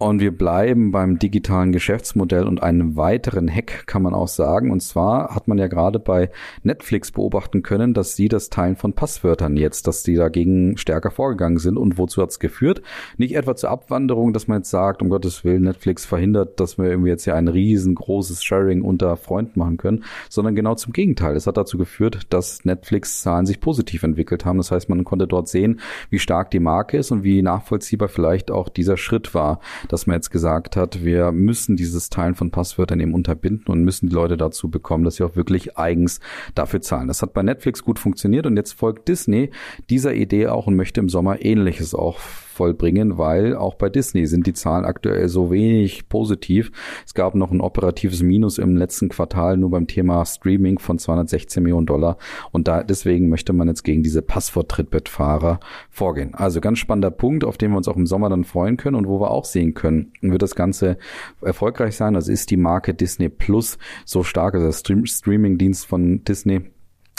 Und 0.00 0.18
wir 0.18 0.34
bleiben 0.34 0.92
beim 0.92 1.18
digitalen 1.18 1.72
Geschäftsmodell 1.72 2.44
und 2.44 2.62
einem 2.62 2.96
weiteren 2.96 3.54
Hack 3.54 3.86
kann 3.86 4.00
man 4.00 4.14
auch 4.14 4.28
sagen. 4.28 4.70
Und 4.70 4.80
zwar 4.80 5.34
hat 5.34 5.46
man 5.46 5.58
ja 5.58 5.66
gerade 5.66 5.98
bei 5.98 6.30
Netflix 6.62 7.12
beobachten 7.12 7.62
können, 7.62 7.92
dass 7.92 8.16
sie 8.16 8.28
das 8.28 8.48
Teilen 8.48 8.76
von 8.76 8.94
Passwörtern 8.94 9.58
jetzt, 9.58 9.86
dass 9.86 10.02
die 10.02 10.14
dagegen 10.14 10.78
stärker 10.78 11.10
vorgegangen 11.10 11.58
sind. 11.58 11.76
Und 11.76 11.98
wozu 11.98 12.22
hat 12.22 12.30
es 12.30 12.38
geführt? 12.38 12.80
Nicht 13.18 13.36
etwa 13.36 13.54
zur 13.54 13.68
Abwanderung, 13.68 14.32
dass 14.32 14.48
man 14.48 14.60
jetzt 14.60 14.70
sagt, 14.70 15.02
um 15.02 15.10
Gottes 15.10 15.44
Willen, 15.44 15.64
Netflix 15.64 16.06
verhindert, 16.06 16.60
dass 16.60 16.78
wir 16.78 16.86
irgendwie 16.86 17.10
jetzt 17.10 17.26
ja 17.26 17.34
ein 17.34 17.48
riesengroßes 17.48 18.42
Sharing 18.42 18.80
unter 18.80 19.18
Freunden 19.18 19.58
machen 19.58 19.76
können, 19.76 20.04
sondern 20.30 20.54
genau 20.54 20.76
zum 20.76 20.94
Gegenteil. 20.94 21.36
Es 21.36 21.46
hat 21.46 21.58
dazu 21.58 21.76
geführt, 21.76 22.20
dass 22.30 22.64
Netflix-Zahlen 22.64 23.44
sich 23.44 23.60
positiv 23.60 24.02
entwickelt 24.02 24.46
haben. 24.46 24.56
Das 24.56 24.70
heißt, 24.70 24.88
man 24.88 25.04
konnte 25.04 25.26
dort 25.26 25.48
sehen, 25.48 25.78
wie 26.08 26.18
stark 26.18 26.50
die 26.52 26.58
Marke 26.58 26.96
ist 26.96 27.10
und 27.10 27.22
wie 27.22 27.42
nachvollziehbar 27.42 28.08
vielleicht 28.08 28.50
auch 28.50 28.70
dieser 28.70 28.96
Schritt 28.96 29.34
war 29.34 29.60
dass 29.92 30.06
man 30.06 30.14
jetzt 30.14 30.30
gesagt 30.30 30.76
hat, 30.76 31.04
wir 31.04 31.32
müssen 31.32 31.76
dieses 31.76 32.10
Teilen 32.10 32.34
von 32.34 32.50
Passwörtern 32.50 33.00
eben 33.00 33.14
unterbinden 33.14 33.66
und 33.68 33.84
müssen 33.84 34.08
die 34.08 34.14
Leute 34.14 34.36
dazu 34.36 34.70
bekommen, 34.70 35.04
dass 35.04 35.16
sie 35.16 35.24
auch 35.24 35.36
wirklich 35.36 35.76
eigens 35.76 36.20
dafür 36.54 36.80
zahlen. 36.80 37.08
Das 37.08 37.22
hat 37.22 37.32
bei 37.32 37.42
Netflix 37.42 37.82
gut 37.82 37.98
funktioniert 37.98 38.46
und 38.46 38.56
jetzt 38.56 38.72
folgt 38.72 39.08
Disney 39.08 39.50
dieser 39.88 40.14
Idee 40.14 40.46
auch 40.46 40.66
und 40.66 40.76
möchte 40.76 41.00
im 41.00 41.08
Sommer 41.08 41.44
ähnliches 41.44 41.94
auch 41.94 42.18
vollbringen, 42.60 43.16
weil 43.16 43.56
auch 43.56 43.76
bei 43.76 43.88
Disney 43.88 44.26
sind 44.26 44.46
die 44.46 44.52
Zahlen 44.52 44.84
aktuell 44.84 45.30
so 45.30 45.50
wenig 45.50 46.10
positiv. 46.10 46.70
Es 47.06 47.14
gab 47.14 47.34
noch 47.34 47.50
ein 47.50 47.62
operatives 47.62 48.22
Minus 48.22 48.58
im 48.58 48.76
letzten 48.76 49.08
Quartal 49.08 49.56
nur 49.56 49.70
beim 49.70 49.86
Thema 49.86 50.26
Streaming 50.26 50.78
von 50.78 50.98
216 50.98 51.62
Millionen 51.62 51.86
Dollar 51.86 52.18
und 52.52 52.68
da 52.68 52.82
deswegen 52.82 53.30
möchte 53.30 53.54
man 53.54 53.68
jetzt 53.68 53.82
gegen 53.82 54.02
diese 54.02 54.20
Passwort-Trittbettfahrer 54.20 55.58
vorgehen. 55.88 56.34
Also 56.34 56.60
ganz 56.60 56.78
spannender 56.78 57.10
Punkt, 57.10 57.44
auf 57.44 57.56
den 57.56 57.70
wir 57.70 57.78
uns 57.78 57.88
auch 57.88 57.96
im 57.96 58.06
Sommer 58.06 58.28
dann 58.28 58.44
freuen 58.44 58.76
können 58.76 58.96
und 58.96 59.08
wo 59.08 59.22
wir 59.22 59.30
auch 59.30 59.46
sehen 59.46 59.72
können, 59.72 60.12
wird 60.20 60.42
das 60.42 60.54
Ganze 60.54 60.98
erfolgreich 61.40 61.96
sein. 61.96 62.12
Das 62.12 62.28
ist 62.28 62.50
die 62.50 62.58
Marke 62.58 62.92
Disney 62.92 63.30
Plus 63.30 63.78
so 64.04 64.22
stark, 64.22 64.52
also 64.52 64.66
der 64.66 65.06
Streaming-Dienst 65.06 65.86
von 65.86 66.24
Disney 66.24 66.60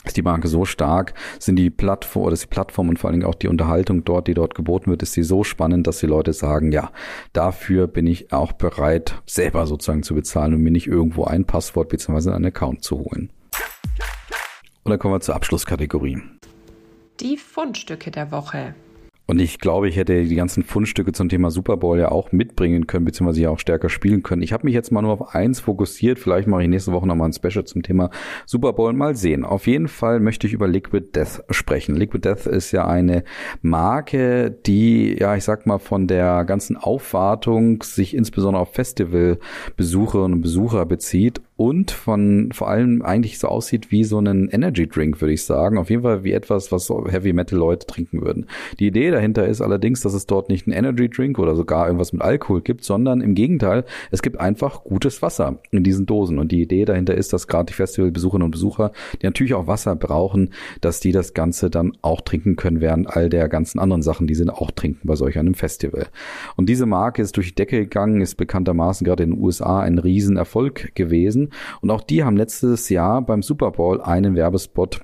ist 0.03 0.17
die 0.17 0.21
Marke 0.21 0.47
so 0.47 0.65
stark, 0.65 1.13
sind 1.39 1.55
die 1.57 1.69
Plattform 1.69 2.25
oder 2.25 2.33
ist 2.33 2.43
die 2.43 2.47
Plattform 2.47 2.89
und 2.89 2.97
vor 2.97 3.09
allen 3.09 3.19
Dingen 3.19 3.29
auch 3.29 3.35
die 3.35 3.47
Unterhaltung 3.47 4.03
dort, 4.03 4.27
die 4.27 4.33
dort 4.33 4.55
geboten 4.55 4.89
wird, 4.89 5.03
ist 5.03 5.13
sie 5.13 5.23
so 5.23 5.43
spannend, 5.43 5.87
dass 5.87 5.99
die 5.99 6.07
Leute 6.07 6.33
sagen, 6.33 6.71
ja, 6.71 6.91
dafür 7.33 7.87
bin 7.87 8.07
ich 8.07 8.33
auch 8.33 8.51
bereit, 8.53 9.21
selber 9.25 9.67
sozusagen 9.67 10.03
zu 10.03 10.15
bezahlen 10.15 10.55
und 10.55 10.61
mir 10.61 10.71
nicht 10.71 10.87
irgendwo 10.87 11.25
ein 11.25 11.45
Passwort 11.45 11.89
bzw. 11.89 12.31
einen 12.31 12.45
Account 12.45 12.83
zu 12.83 12.99
holen. 12.99 13.31
Und 14.83 14.89
dann 14.89 14.99
kommen 14.99 15.13
wir 15.13 15.21
zur 15.21 15.35
Abschlusskategorie. 15.35 16.21
Die 17.19 17.37
Fundstücke 17.37 18.09
der 18.09 18.31
Woche. 18.31 18.73
Und 19.31 19.39
ich 19.39 19.59
glaube, 19.59 19.87
ich 19.87 19.95
hätte 19.95 20.25
die 20.25 20.35
ganzen 20.35 20.61
Fundstücke 20.61 21.13
zum 21.13 21.29
Thema 21.29 21.51
Super 21.51 21.77
Bowl 21.77 21.97
ja 21.97 22.11
auch 22.11 22.33
mitbringen 22.33 22.85
können, 22.85 23.05
beziehungsweise 23.05 23.43
ja 23.43 23.49
auch 23.49 23.59
stärker 23.59 23.87
spielen 23.87 24.23
können. 24.23 24.41
Ich 24.41 24.51
habe 24.51 24.65
mich 24.65 24.73
jetzt 24.73 24.91
mal 24.91 25.01
nur 25.01 25.13
auf 25.13 25.33
eins 25.33 25.61
fokussiert. 25.61 26.19
Vielleicht 26.19 26.49
mache 26.49 26.63
ich 26.63 26.67
nächste 26.67 26.91
Woche 26.91 27.07
nochmal 27.07 27.29
ein 27.29 27.33
Special 27.33 27.63
zum 27.63 27.81
Thema 27.81 28.09
Super 28.45 28.73
Bowl. 28.73 28.91
Mal 28.91 29.15
sehen. 29.15 29.45
Auf 29.45 29.67
jeden 29.67 29.87
Fall 29.87 30.19
möchte 30.19 30.47
ich 30.47 30.51
über 30.51 30.67
Liquid 30.67 31.15
Death 31.15 31.45
sprechen. 31.49 31.95
Liquid 31.95 32.27
Death 32.27 32.45
ist 32.45 32.73
ja 32.73 32.85
eine 32.85 33.23
Marke, 33.61 34.51
die, 34.51 35.17
ja, 35.17 35.33
ich 35.37 35.45
sag 35.45 35.65
mal, 35.65 35.79
von 35.79 36.07
der 36.07 36.43
ganzen 36.43 36.75
Aufwartung 36.75 37.83
sich 37.83 38.13
insbesondere 38.13 38.61
auf 38.61 38.73
Festivalbesucherinnen 38.73 40.33
und 40.33 40.41
Besucher 40.41 40.85
bezieht 40.85 41.39
und 41.61 41.91
von 41.91 42.49
vor 42.51 42.69
allem 42.69 43.03
eigentlich 43.03 43.37
so 43.37 43.47
aussieht 43.47 43.91
wie 43.91 44.03
so 44.03 44.17
ein 44.17 44.49
Energy 44.49 44.87
Drink, 44.87 45.21
würde 45.21 45.33
ich 45.33 45.43
sagen. 45.43 45.77
Auf 45.77 45.91
jeden 45.91 46.01
Fall 46.01 46.23
wie 46.23 46.31
etwas, 46.31 46.71
was 46.71 46.89
Heavy 46.89 47.33
Metal 47.33 47.59
Leute 47.59 47.85
trinken 47.85 48.23
würden. 48.23 48.47
Die 48.79 48.87
Idee 48.87 49.11
dahinter 49.11 49.47
ist 49.47 49.61
allerdings, 49.61 50.01
dass 50.01 50.15
es 50.15 50.25
dort 50.25 50.49
nicht 50.49 50.65
ein 50.65 50.71
Energy 50.71 51.07
Drink 51.07 51.37
oder 51.37 51.55
sogar 51.55 51.85
irgendwas 51.85 52.13
mit 52.13 52.23
Alkohol 52.23 52.61
gibt, 52.61 52.83
sondern 52.83 53.21
im 53.21 53.35
Gegenteil, 53.35 53.85
es 54.09 54.23
gibt 54.23 54.39
einfach 54.39 54.83
gutes 54.83 55.21
Wasser 55.21 55.59
in 55.69 55.83
diesen 55.83 56.07
Dosen. 56.07 56.39
Und 56.39 56.51
die 56.51 56.63
Idee 56.63 56.83
dahinter 56.83 57.13
ist, 57.13 57.31
dass 57.31 57.47
gerade 57.47 57.65
die 57.65 57.73
Festivalbesucherinnen 57.73 58.45
und 58.45 58.51
Besucher, 58.51 58.91
die 59.21 59.27
natürlich 59.27 59.53
auch 59.53 59.67
Wasser 59.67 59.95
brauchen, 59.95 60.53
dass 60.81 60.99
die 60.99 61.11
das 61.11 61.35
Ganze 61.35 61.69
dann 61.69 61.91
auch 62.01 62.21
trinken 62.21 62.55
können, 62.55 62.81
während 62.81 63.07
all 63.07 63.29
der 63.29 63.47
ganzen 63.49 63.77
anderen 63.77 64.01
Sachen, 64.01 64.25
die 64.25 64.33
sie 64.33 64.49
auch 64.49 64.71
trinken 64.71 65.07
bei 65.07 65.15
solch 65.15 65.37
einem 65.37 65.53
Festival. 65.53 66.07
Und 66.55 66.69
diese 66.69 66.87
Marke 66.87 67.21
ist 67.21 67.37
durch 67.37 67.49
die 67.49 67.55
Decke 67.55 67.81
gegangen, 67.81 68.19
ist 68.19 68.33
bekanntermaßen 68.33 69.05
gerade 69.05 69.21
in 69.21 69.33
den 69.33 69.39
USA 69.39 69.81
ein 69.81 69.99
Riesenerfolg 69.99 70.95
gewesen. 70.95 71.50
Und 71.81 71.91
auch 71.91 72.01
die 72.01 72.23
haben 72.23 72.37
letztes 72.37 72.89
Jahr 72.89 73.21
beim 73.21 73.41
Super 73.41 73.71
Bowl 73.71 74.01
einen 74.01 74.35
Werbespot 74.35 75.01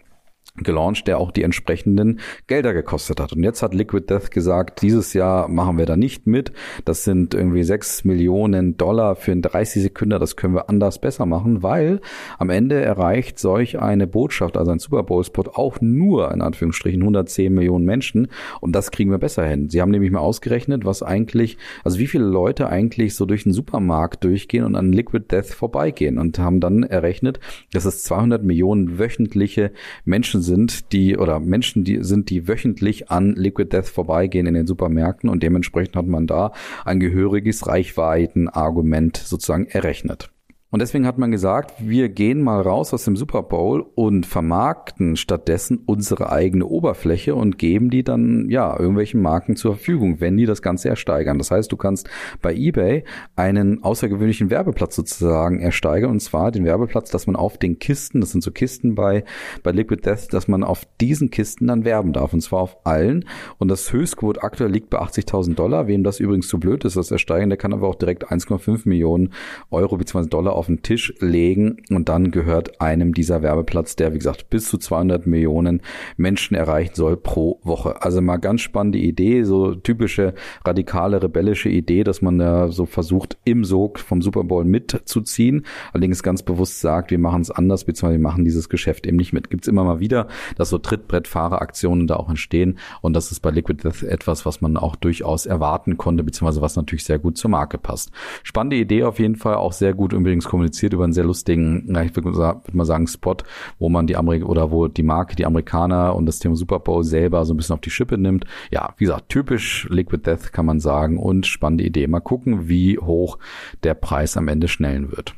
gelauncht, 0.57 1.07
der 1.07 1.19
auch 1.19 1.31
die 1.31 1.43
entsprechenden 1.43 2.19
Gelder 2.47 2.73
gekostet 2.73 3.19
hat. 3.19 3.33
Und 3.33 3.43
jetzt 3.43 3.61
hat 3.61 3.73
Liquid 3.73 4.05
Death 4.09 4.31
gesagt, 4.31 4.81
dieses 4.81 5.13
Jahr 5.13 5.47
machen 5.47 5.77
wir 5.77 5.85
da 5.85 5.95
nicht 5.95 6.27
mit. 6.27 6.51
Das 6.85 7.03
sind 7.03 7.33
irgendwie 7.33 7.63
sechs 7.63 8.03
Millionen 8.03 8.77
Dollar 8.77 9.15
für 9.15 9.31
einen 9.31 9.41
30 9.41 9.83
Sekunden. 9.83 10.19
Das 10.19 10.35
können 10.35 10.55
wir 10.55 10.69
anders 10.69 10.99
besser 10.99 11.25
machen, 11.25 11.63
weil 11.63 12.01
am 12.37 12.49
Ende 12.49 12.81
erreicht 12.81 13.39
solch 13.39 13.79
eine 13.79 14.07
Botschaft, 14.07 14.57
also 14.57 14.71
ein 14.71 14.79
Super 14.79 15.03
Bowl 15.03 15.23
Spot, 15.23 15.43
auch 15.53 15.79
nur 15.81 16.31
in 16.31 16.41
Anführungsstrichen 16.41 17.01
110 17.01 17.53
Millionen 17.53 17.85
Menschen. 17.85 18.27
Und 18.61 18.73
das 18.73 18.91
kriegen 18.91 19.11
wir 19.11 19.19
besser 19.19 19.45
hin. 19.45 19.69
Sie 19.69 19.81
haben 19.81 19.91
nämlich 19.91 20.11
mal 20.11 20.19
ausgerechnet, 20.19 20.85
was 20.85 21.03
eigentlich, 21.03 21.57
also 21.83 21.99
wie 21.99 22.07
viele 22.07 22.25
Leute 22.25 22.69
eigentlich 22.69 23.15
so 23.15 23.25
durch 23.25 23.43
den 23.43 23.53
Supermarkt 23.53 24.23
durchgehen 24.23 24.63
und 24.63 24.75
an 24.75 24.91
Liquid 24.91 25.25
Death 25.31 25.47
vorbeigehen 25.47 26.17
und 26.17 26.39
haben 26.39 26.59
dann 26.59 26.83
errechnet, 26.83 27.39
dass 27.73 27.85
es 27.85 28.03
200 28.03 28.43
Millionen 28.43 28.99
wöchentliche 28.99 29.71
Menschen 30.05 30.41
sind, 30.47 30.91
die 30.91 31.17
oder 31.17 31.39
Menschen, 31.39 31.83
die 31.83 32.03
sind, 32.03 32.31
die 32.31 32.47
wöchentlich 32.47 33.11
an 33.11 33.35
Liquid 33.35 33.69
Death 33.71 33.89
vorbeigehen 33.89 34.47
in 34.47 34.55
den 34.55 34.65
Supermärkten 34.65 35.29
und 35.29 35.43
dementsprechend 35.43 35.95
hat 35.95 36.07
man 36.07 36.25
da 36.25 36.53
ein 36.85 36.99
gehöriges 36.99 37.67
Reichweitenargument 37.67 39.17
sozusagen 39.17 39.67
errechnet. 39.67 40.31
Und 40.69 40.81
deswegen 40.81 41.07
hat 41.07 41.17
man 41.17 41.31
gesagt, 41.31 41.75
wir 41.79 42.09
gehen 42.09 42.41
mal 42.41 42.59
raus 42.59 42.93
aus 42.93 43.05
dem 43.05 43.15
Super 43.15 43.41
Bowl 43.41 43.85
und 43.95 44.25
vermarkten 44.25 45.15
stattdessen 45.15 45.79
unsere 45.85 46.29
eigene 46.29 46.65
Oberfläche 46.65 47.35
und 47.35 47.57
geben 47.57 47.89
die 47.89 48.03
dann, 48.03 48.49
ja, 48.49 48.77
irgendwelchen 48.77 49.21
Marken 49.21 49.55
zur 49.55 49.75
Verfügung, 49.75 50.19
wenn 50.19 50.35
die 50.35 50.45
das 50.45 50.61
Ganze 50.61 50.89
ersteigern. 50.89 51.37
Das 51.37 51.51
heißt, 51.51 51.71
du 51.71 51.77
kannst 51.77 52.09
bei 52.41 52.53
eBay 52.53 53.05
einen 53.37 53.81
außergewöhnlichen 53.81 54.49
Werbeplatz 54.49 54.97
sozusagen 54.97 55.61
ersteigern 55.61 56.11
und 56.11 56.19
zwar 56.19 56.51
den 56.51 56.65
Werbeplatz, 56.65 57.11
dass 57.11 57.27
man 57.27 57.37
auf 57.37 57.57
den 57.57 57.79
Kisten, 57.79 58.19
das 58.19 58.31
sind 58.31 58.43
so 58.43 58.51
Kisten 58.51 58.93
bei, 58.93 59.23
bei 59.63 59.71
Liquid 59.71 60.01
Death, 60.03 60.33
dass 60.33 60.49
man 60.49 60.65
auf 60.65 60.85
diesen 60.99 61.31
Kisten 61.31 61.67
dann 61.67 61.85
werben 61.85 62.11
darf 62.11 62.33
und 62.33 62.41
zwar 62.41 62.59
auf 62.59 62.85
allen. 62.85 63.23
Und 63.57 63.69
das 63.69 63.93
Höchstquot 63.93 64.43
aktuell 64.43 64.71
liegt 64.71 64.89
bei 64.89 64.99
80.000 64.99 65.55
Dollar. 65.55 65.87
Wem 65.87 66.03
das 66.03 66.19
übrigens 66.19 66.49
zu 66.49 66.59
blöd 66.59 66.83
ist, 66.83 66.97
das 66.97 67.09
Ersteigern, 67.09 67.49
der 67.49 67.57
kann 67.57 67.71
aber 67.71 67.87
auch 67.87 67.95
direkt 67.95 68.29
1,5 68.29 68.81
Millionen 68.83 69.31
Euro 69.71 69.95
bzw. 69.95 70.27
Dollar 70.27 70.56
auf 70.57 70.67
den 70.67 70.81
Tisch 70.81 71.13
legen 71.19 71.77
und 71.89 72.09
dann 72.09 72.31
gehört 72.31 72.81
einem 72.81 73.13
dieser 73.13 73.41
Werbeplatz, 73.41 73.95
der 73.95 74.13
wie 74.13 74.17
gesagt 74.17 74.49
bis 74.49 74.69
zu 74.69 74.77
200 74.77 75.27
Millionen 75.27 75.81
Menschen 76.17 76.55
erreichen 76.55 76.95
soll 76.95 77.17
pro 77.17 77.59
Woche. 77.63 78.01
Also 78.01 78.21
mal 78.21 78.37
ganz 78.37 78.61
spannende 78.61 78.97
Idee, 78.97 79.43
so 79.43 79.75
typische 79.75 80.33
radikale, 80.65 81.21
rebellische 81.21 81.69
Idee, 81.69 82.03
dass 82.03 82.21
man 82.21 82.37
da 82.37 82.69
so 82.69 82.85
versucht, 82.85 83.37
im 83.43 83.63
Sog 83.63 83.99
vom 83.99 84.21
Super 84.21 84.43
Bowl 84.43 84.65
mitzuziehen, 84.65 85.65
allerdings 85.93 86.23
ganz 86.23 86.43
bewusst 86.43 86.81
sagt, 86.81 87.11
wir 87.11 87.19
machen 87.19 87.41
es 87.41 87.51
anders, 87.51 87.85
beziehungsweise 87.85 88.19
wir 88.19 88.27
machen 88.27 88.43
dieses 88.43 88.69
Geschäft 88.69 89.05
eben 89.07 89.17
nicht 89.17 89.33
mit. 89.33 89.49
Gibt's 89.49 89.67
immer 89.67 89.83
mal 89.83 89.99
wieder, 89.99 90.27
dass 90.55 90.69
so 90.69 90.77
Trittbrettfahreraktionen 90.77 92.07
da 92.07 92.15
auch 92.15 92.29
entstehen 92.29 92.77
und 93.01 93.13
das 93.13 93.31
ist 93.31 93.41
bei 93.41 93.51
Liquid 93.51 93.83
Death 93.83 94.03
etwas, 94.03 94.45
was 94.45 94.61
man 94.61 94.77
auch 94.77 94.95
durchaus 94.95 95.45
erwarten 95.45 95.97
konnte, 95.97 96.23
beziehungsweise 96.23 96.61
was 96.61 96.75
natürlich 96.75 97.03
sehr 97.03 97.19
gut 97.19 97.37
zur 97.37 97.51
Marke 97.51 97.77
passt. 97.77 98.11
Spannende 98.43 98.77
Idee 98.77 99.03
auf 99.03 99.19
jeden 99.19 99.35
Fall, 99.35 99.55
auch 99.55 99.73
sehr 99.73 99.93
gut 99.93 100.13
übrigens 100.13 100.46
kommuniziert 100.47 100.93
über 100.93 101.03
einen 101.03 101.13
sehr 101.13 101.25
lustigen, 101.25 101.95
ich 102.03 102.15
würde 102.15 102.61
mal 102.71 102.85
sagen, 102.85 103.05
Spot, 103.07 103.37
wo 103.77 103.89
man 103.89 104.07
die 104.07 104.15
Amerik 104.15 104.45
oder 104.45 104.71
wo 104.71 104.87
die 104.87 105.03
Marke, 105.03 105.35
die 105.35 105.45
Amerikaner 105.45 106.15
und 106.15 106.25
das 106.25 106.39
Thema 106.39 106.55
Super 106.55 106.79
Bowl 106.79 107.03
selber 107.03 107.45
so 107.45 107.53
ein 107.53 107.57
bisschen 107.57 107.75
auf 107.75 107.81
die 107.81 107.91
Schippe 107.91 108.17
nimmt. 108.17 108.45
Ja, 108.71 108.93
wie 108.97 109.05
gesagt, 109.05 109.29
typisch 109.29 109.87
Liquid 109.91 110.23
Death 110.25 110.51
kann 110.51 110.65
man 110.65 110.79
sagen 110.79 111.17
und 111.19 111.45
spannende 111.45 111.83
Idee. 111.83 112.07
Mal 112.07 112.21
gucken, 112.21 112.67
wie 112.67 112.97
hoch 112.97 113.37
der 113.83 113.93
Preis 113.93 114.37
am 114.37 114.47
Ende 114.47 114.67
schnellen 114.67 115.11
wird. 115.11 115.35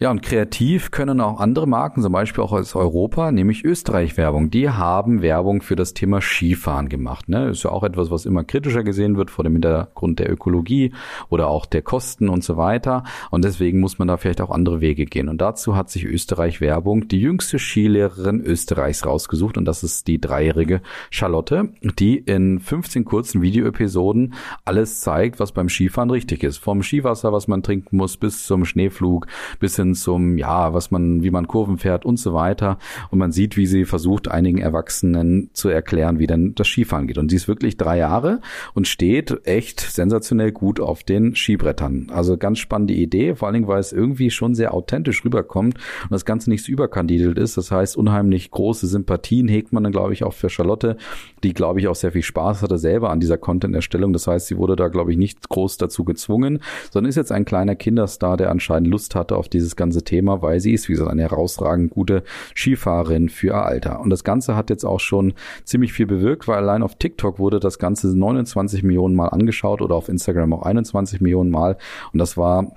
Ja, 0.00 0.10
und 0.10 0.22
kreativ 0.22 0.90
können 0.90 1.20
auch 1.20 1.38
andere 1.38 1.68
Marken, 1.68 2.02
zum 2.02 2.12
Beispiel 2.12 2.42
auch 2.42 2.50
aus 2.50 2.74
Europa, 2.74 3.30
nämlich 3.30 3.64
Österreich-Werbung, 3.64 4.50
die 4.50 4.68
haben 4.68 5.22
Werbung 5.22 5.62
für 5.62 5.76
das 5.76 5.94
Thema 5.94 6.20
Skifahren 6.20 6.88
gemacht. 6.88 7.28
Ne? 7.28 7.50
Ist 7.50 7.62
ja 7.62 7.70
auch 7.70 7.84
etwas, 7.84 8.10
was 8.10 8.26
immer 8.26 8.42
kritischer 8.42 8.82
gesehen 8.82 9.16
wird 9.16 9.30
vor 9.30 9.44
dem 9.44 9.52
Hintergrund 9.52 10.18
der 10.18 10.32
Ökologie 10.32 10.92
oder 11.28 11.46
auch 11.46 11.64
der 11.64 11.82
Kosten 11.82 12.28
und 12.28 12.42
so 12.42 12.56
weiter. 12.56 13.04
Und 13.30 13.44
deswegen 13.44 13.78
muss 13.78 14.00
man 14.00 14.08
da 14.08 14.16
vielleicht 14.16 14.40
auch 14.40 14.50
andere 14.50 14.80
Wege 14.80 15.04
gehen. 15.04 15.28
Und 15.28 15.40
dazu 15.40 15.76
hat 15.76 15.90
sich 15.90 16.04
Österreich-Werbung 16.04 17.06
die 17.06 17.20
jüngste 17.20 17.60
Skilehrerin 17.60 18.40
Österreichs 18.40 19.06
rausgesucht. 19.06 19.56
Und 19.56 19.64
das 19.64 19.84
ist 19.84 20.08
die 20.08 20.20
dreijährige 20.20 20.82
Charlotte, 21.10 21.68
die 22.00 22.18
in 22.18 22.58
15 22.58 23.04
kurzen 23.04 23.42
Videoepisoden 23.42 24.34
alles 24.64 25.02
zeigt, 25.02 25.38
was 25.38 25.52
beim 25.52 25.68
Skifahren 25.68 26.10
richtig 26.10 26.42
ist. 26.42 26.56
Vom 26.56 26.82
Skiwasser, 26.82 27.32
was 27.32 27.46
man 27.46 27.62
trinken 27.62 27.96
muss, 27.96 28.16
bis 28.16 28.44
zum 28.44 28.64
Schneeflug, 28.64 29.28
bis 29.60 29.76
hin 29.76 29.83
hin 29.84 29.94
zum, 29.94 30.38
ja, 30.38 30.72
was 30.72 30.90
man, 30.90 31.22
wie 31.22 31.30
man 31.30 31.46
Kurven 31.46 31.78
fährt 31.78 32.04
und 32.04 32.18
so 32.18 32.34
weiter. 32.34 32.78
Und 33.10 33.18
man 33.18 33.32
sieht, 33.32 33.56
wie 33.56 33.66
sie 33.66 33.84
versucht, 33.84 34.28
einigen 34.28 34.58
Erwachsenen 34.58 35.50
zu 35.52 35.68
erklären, 35.68 36.18
wie 36.18 36.26
denn 36.26 36.54
das 36.54 36.68
Skifahren 36.68 37.06
geht. 37.06 37.18
Und 37.18 37.30
sie 37.30 37.36
ist 37.36 37.48
wirklich 37.48 37.76
drei 37.76 37.98
Jahre 37.98 38.40
und 38.74 38.88
steht 38.88 39.46
echt 39.46 39.80
sensationell 39.80 40.52
gut 40.52 40.80
auf 40.80 41.04
den 41.04 41.36
Skibrettern. 41.36 42.08
Also 42.10 42.36
ganz 42.36 42.58
spannende 42.58 42.94
Idee, 42.94 43.34
vor 43.34 43.48
allen 43.48 43.54
Dingen, 43.54 43.68
weil 43.68 43.80
es 43.80 43.92
irgendwie 43.92 44.30
schon 44.30 44.54
sehr 44.54 44.74
authentisch 44.74 45.24
rüberkommt 45.24 45.76
und 46.04 46.12
das 46.12 46.24
Ganze 46.24 46.50
nicht 46.50 46.64
so 46.64 46.72
überkandidelt 46.72 47.38
ist. 47.38 47.56
Das 47.56 47.70
heißt, 47.70 47.96
unheimlich 47.96 48.50
große 48.50 48.86
Sympathien 48.86 49.48
hegt 49.48 49.72
man 49.72 49.84
dann, 49.84 49.92
glaube 49.92 50.12
ich, 50.12 50.24
auch 50.24 50.32
für 50.32 50.48
Charlotte, 50.48 50.96
die, 51.42 51.52
glaube 51.52 51.80
ich, 51.80 51.88
auch 51.88 51.94
sehr 51.94 52.12
viel 52.12 52.22
Spaß 52.22 52.62
hatte 52.62 52.78
selber 52.78 53.10
an 53.10 53.20
dieser 53.20 53.38
Content-Erstellung. 53.38 54.12
Das 54.12 54.26
heißt, 54.26 54.46
sie 54.46 54.56
wurde 54.56 54.76
da, 54.76 54.88
glaube 54.88 55.12
ich, 55.12 55.18
nicht 55.18 55.48
groß 55.48 55.76
dazu 55.76 56.04
gezwungen, 56.04 56.60
sondern 56.90 57.08
ist 57.08 57.16
jetzt 57.16 57.32
ein 57.32 57.44
kleiner 57.44 57.74
Kinderstar, 57.74 58.36
der 58.36 58.50
anscheinend 58.50 58.88
Lust 58.88 59.14
hatte 59.14 59.36
auf 59.36 59.48
dieses 59.48 59.73
ganze 59.76 60.02
Thema, 60.02 60.42
weil 60.42 60.60
sie 60.60 60.72
ist, 60.72 60.88
wie 60.88 60.92
gesagt, 60.92 61.10
eine 61.10 61.22
herausragend 61.22 61.90
gute 61.90 62.22
Skifahrerin 62.54 63.28
für 63.28 63.48
ihr 63.48 63.64
Alter. 63.64 64.00
Und 64.00 64.10
das 64.10 64.24
Ganze 64.24 64.56
hat 64.56 64.70
jetzt 64.70 64.84
auch 64.84 65.00
schon 65.00 65.34
ziemlich 65.64 65.92
viel 65.92 66.06
bewirkt, 66.06 66.48
weil 66.48 66.56
allein 66.56 66.82
auf 66.82 66.96
TikTok 66.96 67.38
wurde 67.38 67.60
das 67.60 67.78
Ganze 67.78 68.16
29 68.16 68.82
Millionen 68.82 69.14
Mal 69.14 69.28
angeschaut 69.28 69.82
oder 69.82 69.94
auf 69.94 70.08
Instagram 70.08 70.52
auch 70.52 70.62
21 70.62 71.20
Millionen 71.20 71.50
Mal. 71.50 71.76
Und 72.12 72.18
das 72.18 72.36
war 72.36 72.72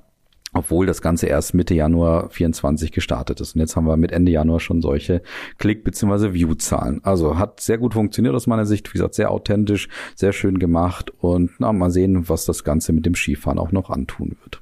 obwohl 0.54 0.86
das 0.86 1.02
Ganze 1.02 1.28
erst 1.28 1.54
Mitte 1.54 1.74
Januar 1.74 2.30
24 2.30 2.92
gestartet 2.92 3.42
ist. 3.42 3.56
Und 3.56 3.62
jetzt 3.62 3.76
haben 3.76 3.86
wir 3.86 3.98
mit 3.98 4.12
Ende 4.12 4.32
Januar 4.32 4.60
schon 4.60 4.82
solche 4.82 5.22
Klick- 5.58 5.84
bzw. 5.84 6.34
View-Zahlen. 6.34 7.02
Also 7.04 7.38
hat 7.38 7.60
sehr 7.60 7.78
gut 7.78 7.94
funktioniert 7.94 8.34
aus 8.36 8.48
meiner 8.48 8.66
Sicht. 8.66 8.88
Wie 8.94 8.98
gesagt, 8.98 9.16
sehr 9.16 9.32
authentisch, 9.32 9.90
sehr 10.16 10.34
schön 10.34 10.58
gemacht. 10.60 11.12
Und 11.20 11.52
na, 11.60 11.72
mal 11.74 11.92
sehen, 11.92 12.30
was 12.30 12.46
das 12.46 12.64
Ganze 12.64 12.94
mit 12.94 13.06
dem 13.06 13.16
Skifahren 13.16 13.60
auch 13.60 13.72
noch 13.72 13.90
antun 13.90 14.38
wird. 14.44 14.62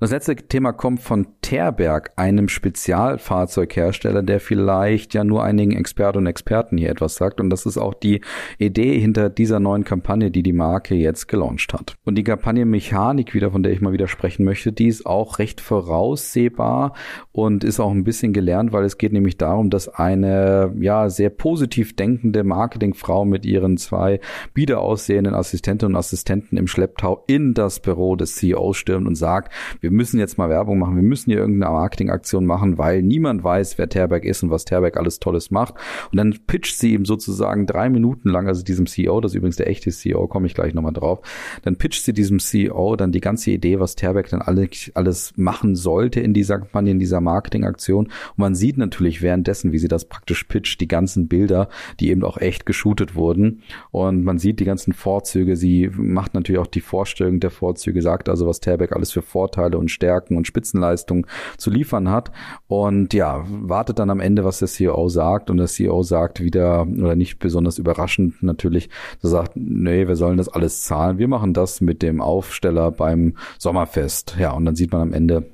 Das 0.00 0.12
letzte 0.12 0.34
Thema 0.34 0.72
kommt 0.72 1.02
von 1.02 1.26
Terberg, 1.42 2.12
einem 2.16 2.48
Spezialfahrzeughersteller, 2.48 4.22
der 4.22 4.40
vielleicht 4.40 5.12
ja 5.12 5.24
nur 5.24 5.44
einigen 5.44 5.72
Experten 5.72 6.20
und 6.20 6.26
Experten 6.26 6.78
hier 6.78 6.88
etwas 6.88 7.16
sagt. 7.16 7.38
Und 7.38 7.50
das 7.50 7.66
ist 7.66 7.76
auch 7.76 7.92
die 7.92 8.22
Idee 8.56 8.98
hinter 8.98 9.28
dieser 9.28 9.60
neuen 9.60 9.84
Kampagne, 9.84 10.30
die 10.30 10.42
die 10.42 10.54
Marke 10.54 10.94
jetzt 10.94 11.28
gelauncht 11.28 11.74
hat. 11.74 11.96
Und 12.06 12.14
die 12.14 12.24
Kampagne 12.24 12.64
Mechanik 12.64 13.34
wieder, 13.34 13.50
von 13.50 13.62
der 13.62 13.72
ich 13.72 13.82
mal 13.82 13.92
wieder 13.92 14.08
sprechen 14.08 14.46
möchte, 14.46 14.72
die 14.72 14.86
ist 14.86 15.04
auch 15.04 15.38
recht 15.38 15.60
voraussehbar 15.60 16.94
und 17.30 17.62
ist 17.62 17.78
auch 17.78 17.90
ein 17.90 18.04
bisschen 18.04 18.32
gelernt, 18.32 18.72
weil 18.72 18.84
es 18.84 18.96
geht 18.96 19.12
nämlich 19.12 19.36
darum, 19.36 19.68
dass 19.68 19.90
eine 19.90 20.74
ja 20.80 21.10
sehr 21.10 21.28
positiv 21.28 21.94
denkende 21.94 22.42
Marketingfrau 22.42 23.26
mit 23.26 23.44
ihren 23.44 23.76
zwei 23.76 24.20
bieder 24.54 24.80
aussehenden 24.80 25.34
Assistentinnen 25.34 25.94
und 25.94 25.98
Assistenten 25.98 26.56
im 26.56 26.68
Schlepptau 26.68 27.22
in 27.26 27.52
das 27.52 27.80
Büro 27.80 28.16
des 28.16 28.36
CEOs 28.36 28.78
stürmt 28.78 29.06
und 29.06 29.16
sagt, 29.16 29.52
wir 29.80 29.89
wir 29.90 29.96
müssen 29.96 30.20
jetzt 30.20 30.38
mal 30.38 30.48
Werbung 30.48 30.78
machen, 30.78 30.94
wir 30.94 31.02
müssen 31.02 31.30
hier 31.30 31.40
irgendeine 31.40 31.72
Marketingaktion 31.72 32.46
machen, 32.46 32.78
weil 32.78 33.02
niemand 33.02 33.42
weiß, 33.42 33.76
wer 33.76 33.88
Terberg 33.88 34.24
ist 34.24 34.44
und 34.44 34.50
was 34.50 34.64
Terberg 34.64 34.96
alles 34.96 35.18
Tolles 35.18 35.50
macht. 35.50 35.74
Und 36.12 36.16
dann 36.16 36.38
pitcht 36.46 36.78
sie 36.78 36.94
ihm 36.94 37.04
sozusagen 37.04 37.66
drei 37.66 37.90
Minuten 37.90 38.28
lang, 38.28 38.46
also 38.46 38.62
diesem 38.62 38.86
CEO, 38.86 39.20
das 39.20 39.32
ist 39.32 39.36
übrigens 39.36 39.56
der 39.56 39.66
echte 39.66 39.90
CEO, 39.90 40.28
komme 40.28 40.46
ich 40.46 40.54
gleich 40.54 40.74
nochmal 40.74 40.92
drauf, 40.92 41.20
dann 41.62 41.74
pitcht 41.74 42.04
sie 42.04 42.12
diesem 42.12 42.38
CEO 42.38 42.94
dann 42.94 43.10
die 43.10 43.20
ganze 43.20 43.50
Idee, 43.50 43.80
was 43.80 43.96
Terberg 43.96 44.28
dann 44.28 44.42
alles, 44.42 44.92
alles 44.94 45.32
machen 45.36 45.74
sollte 45.74 46.20
in 46.20 46.34
dieser 46.34 46.58
Kampagne, 46.58 46.92
in 46.92 47.00
dieser 47.00 47.20
Marketingaktion. 47.20 48.06
Und 48.06 48.38
man 48.38 48.54
sieht 48.54 48.78
natürlich 48.78 49.22
währenddessen, 49.22 49.72
wie 49.72 49.78
sie 49.78 49.88
das 49.88 50.04
praktisch 50.04 50.44
pitcht, 50.44 50.80
die 50.80 50.88
ganzen 50.88 51.26
Bilder, 51.26 51.68
die 51.98 52.10
eben 52.10 52.22
auch 52.22 52.38
echt 52.38 52.64
geshootet 52.64 53.16
wurden. 53.16 53.62
Und 53.90 54.22
man 54.22 54.38
sieht 54.38 54.60
die 54.60 54.64
ganzen 54.64 54.92
Vorzüge. 54.92 55.56
Sie 55.56 55.90
macht 55.92 56.34
natürlich 56.34 56.60
auch 56.60 56.68
die 56.68 56.80
Vorstellung 56.80 57.40
der 57.40 57.50
Vorzüge, 57.50 58.02
sagt 58.02 58.28
also, 58.28 58.46
was 58.46 58.60
Terberg 58.60 58.92
alles 58.92 59.10
für 59.10 59.22
Vorteile 59.22 59.79
und 59.80 59.90
Stärken 59.90 60.36
und 60.36 60.46
Spitzenleistungen 60.46 61.26
zu 61.56 61.70
liefern 61.70 62.10
hat. 62.10 62.30
Und 62.68 63.12
ja, 63.14 63.44
wartet 63.48 63.98
dann 63.98 64.10
am 64.10 64.20
Ende, 64.20 64.44
was 64.44 64.60
der 64.60 64.68
CEO 64.68 65.08
sagt. 65.08 65.50
Und 65.50 65.56
der 65.56 65.66
CEO 65.66 66.02
sagt 66.02 66.40
wieder, 66.40 66.86
oder 66.86 67.16
nicht 67.16 67.38
besonders 67.38 67.78
überraschend 67.78 68.42
natürlich, 68.42 68.90
er 69.22 69.28
sagt, 69.28 69.52
nee, 69.54 70.06
wir 70.06 70.16
sollen 70.16 70.36
das 70.36 70.48
alles 70.48 70.84
zahlen. 70.84 71.18
Wir 71.18 71.28
machen 71.28 71.54
das 71.54 71.80
mit 71.80 72.02
dem 72.02 72.20
Aufsteller 72.20 72.90
beim 72.90 73.34
Sommerfest. 73.58 74.36
Ja, 74.38 74.52
und 74.52 74.64
dann 74.64 74.76
sieht 74.76 74.92
man 74.92 75.02
am 75.02 75.12
Ende, 75.12 75.46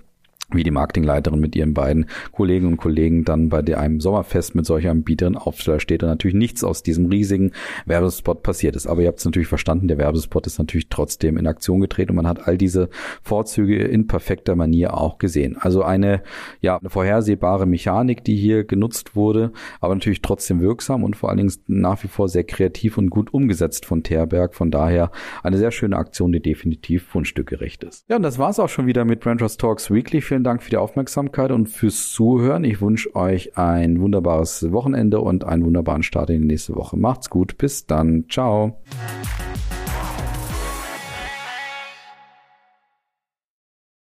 wie 0.53 0.63
die 0.63 0.71
Marketingleiterin 0.71 1.41
mit 1.41 1.57
ihren 1.57 1.75
beiden 1.75 2.07
Kollegen 2.33 2.67
und 2.67 2.77
Kollegen 2.77 3.25
dann 3.25 3.49
bei 3.49 3.59
einem 3.77 4.01
Sommerfest 4.01 4.55
mit 4.55 4.67
solcher 4.67 4.91
Anbieterin 4.91 5.37
Aufsteller 5.37 5.81
steht 5.81 6.03
und 6.03 6.09
natürlich 6.09 6.37
nichts 6.37 6.63
aus 6.63 6.83
diesem 6.83 7.07
riesigen 7.07 7.53
Werbespot 7.85 8.43
passiert 8.43 8.77
ist. 8.77 8.87
Aber 8.87 9.03
ihr 9.03 9.09
habt 9.09 9.19
es 9.19 9.25
natürlich 9.25 9.49
verstanden, 9.49 9.89
der 9.89 9.99
Werbespot 9.99 10.47
ist 10.47 10.59
natürlich 10.59 10.89
trotzdem 10.89 11.37
in 11.37 11.47
Aktion 11.47 11.81
getreten 11.81 12.11
und 12.11 12.17
man 12.17 12.29
hat 12.29 12.47
all 12.47 12.59
diese 12.59 12.89
Vorzüge 13.23 13.77
in 13.77 14.07
perfekter 14.07 14.55
Manier 14.55 14.97
auch 14.97 15.19
gesehen. 15.19 15.57
Also 15.59 15.83
eine, 15.83 16.23
ja, 16.61 16.77
eine 16.77 16.91
vorhersehbare 16.91 17.67
Mechanik, 17.67 18.25
die 18.25 18.37
hier 18.37 18.65
genutzt 18.65 19.17
wurde, 19.17 19.53
aber 19.81 19.95
natürlich 19.95 20.23
trotzdem 20.23 20.61
wirksam 20.61 21.03
und 21.03 21.17
vor 21.17 21.31
allen 21.31 21.39
Dingen 21.39 21.53
nach 21.67 22.03
wie 22.05 22.09
vor 22.09 22.29
sehr 22.29 22.45
kreativ 22.45 22.99
und 22.99 23.11
gut 23.11 23.35
umgesetzt 23.35 23.85
von 23.85 24.03
Terberg. 24.03 24.55
Von 24.55 24.71
daher 24.71 25.11
eine 25.43 25.59
sehr 25.59 25.71
schöne 25.73 25.97
Aktion, 25.97 26.33
die 26.33 26.41
definitiv 26.41 27.05
fundstückgerecht 27.05 27.83
ist. 27.85 28.05
Ja, 28.09 28.17
und 28.17 28.23
das 28.23 28.39
war's 28.39 28.61
auch 28.61 28.69
schon 28.69 28.87
wieder 28.87 29.05
mit 29.05 29.21
Branchers 29.21 29.57
Talks 29.57 29.91
Weekly. 29.91 30.21
Für 30.21 30.36
vielen 30.37 30.45
Dank 30.45 30.63
für 30.63 30.69
die 30.69 30.77
Aufmerksamkeit 30.77 31.51
und 31.51 31.67
fürs 31.67 32.13
Zuhören. 32.13 32.63
Ich 32.65 32.83
wünsche 32.83 33.17
euch 33.17 33.57
ein 33.57 34.03
wunderbares 34.03 34.71
Wochenende 34.71 35.19
und 35.19 35.45
einen 35.45 35.65
wunderbaren 35.65 36.03
Start 36.03 36.29
in 36.29 36.43
die 36.43 36.49
nächste 36.49 36.77
Woche. 36.77 36.99
Macht's 36.99 37.31
gut. 37.31 37.57
Bis 37.57 37.87
dann. 37.87 38.27
Ciao. 38.29 38.77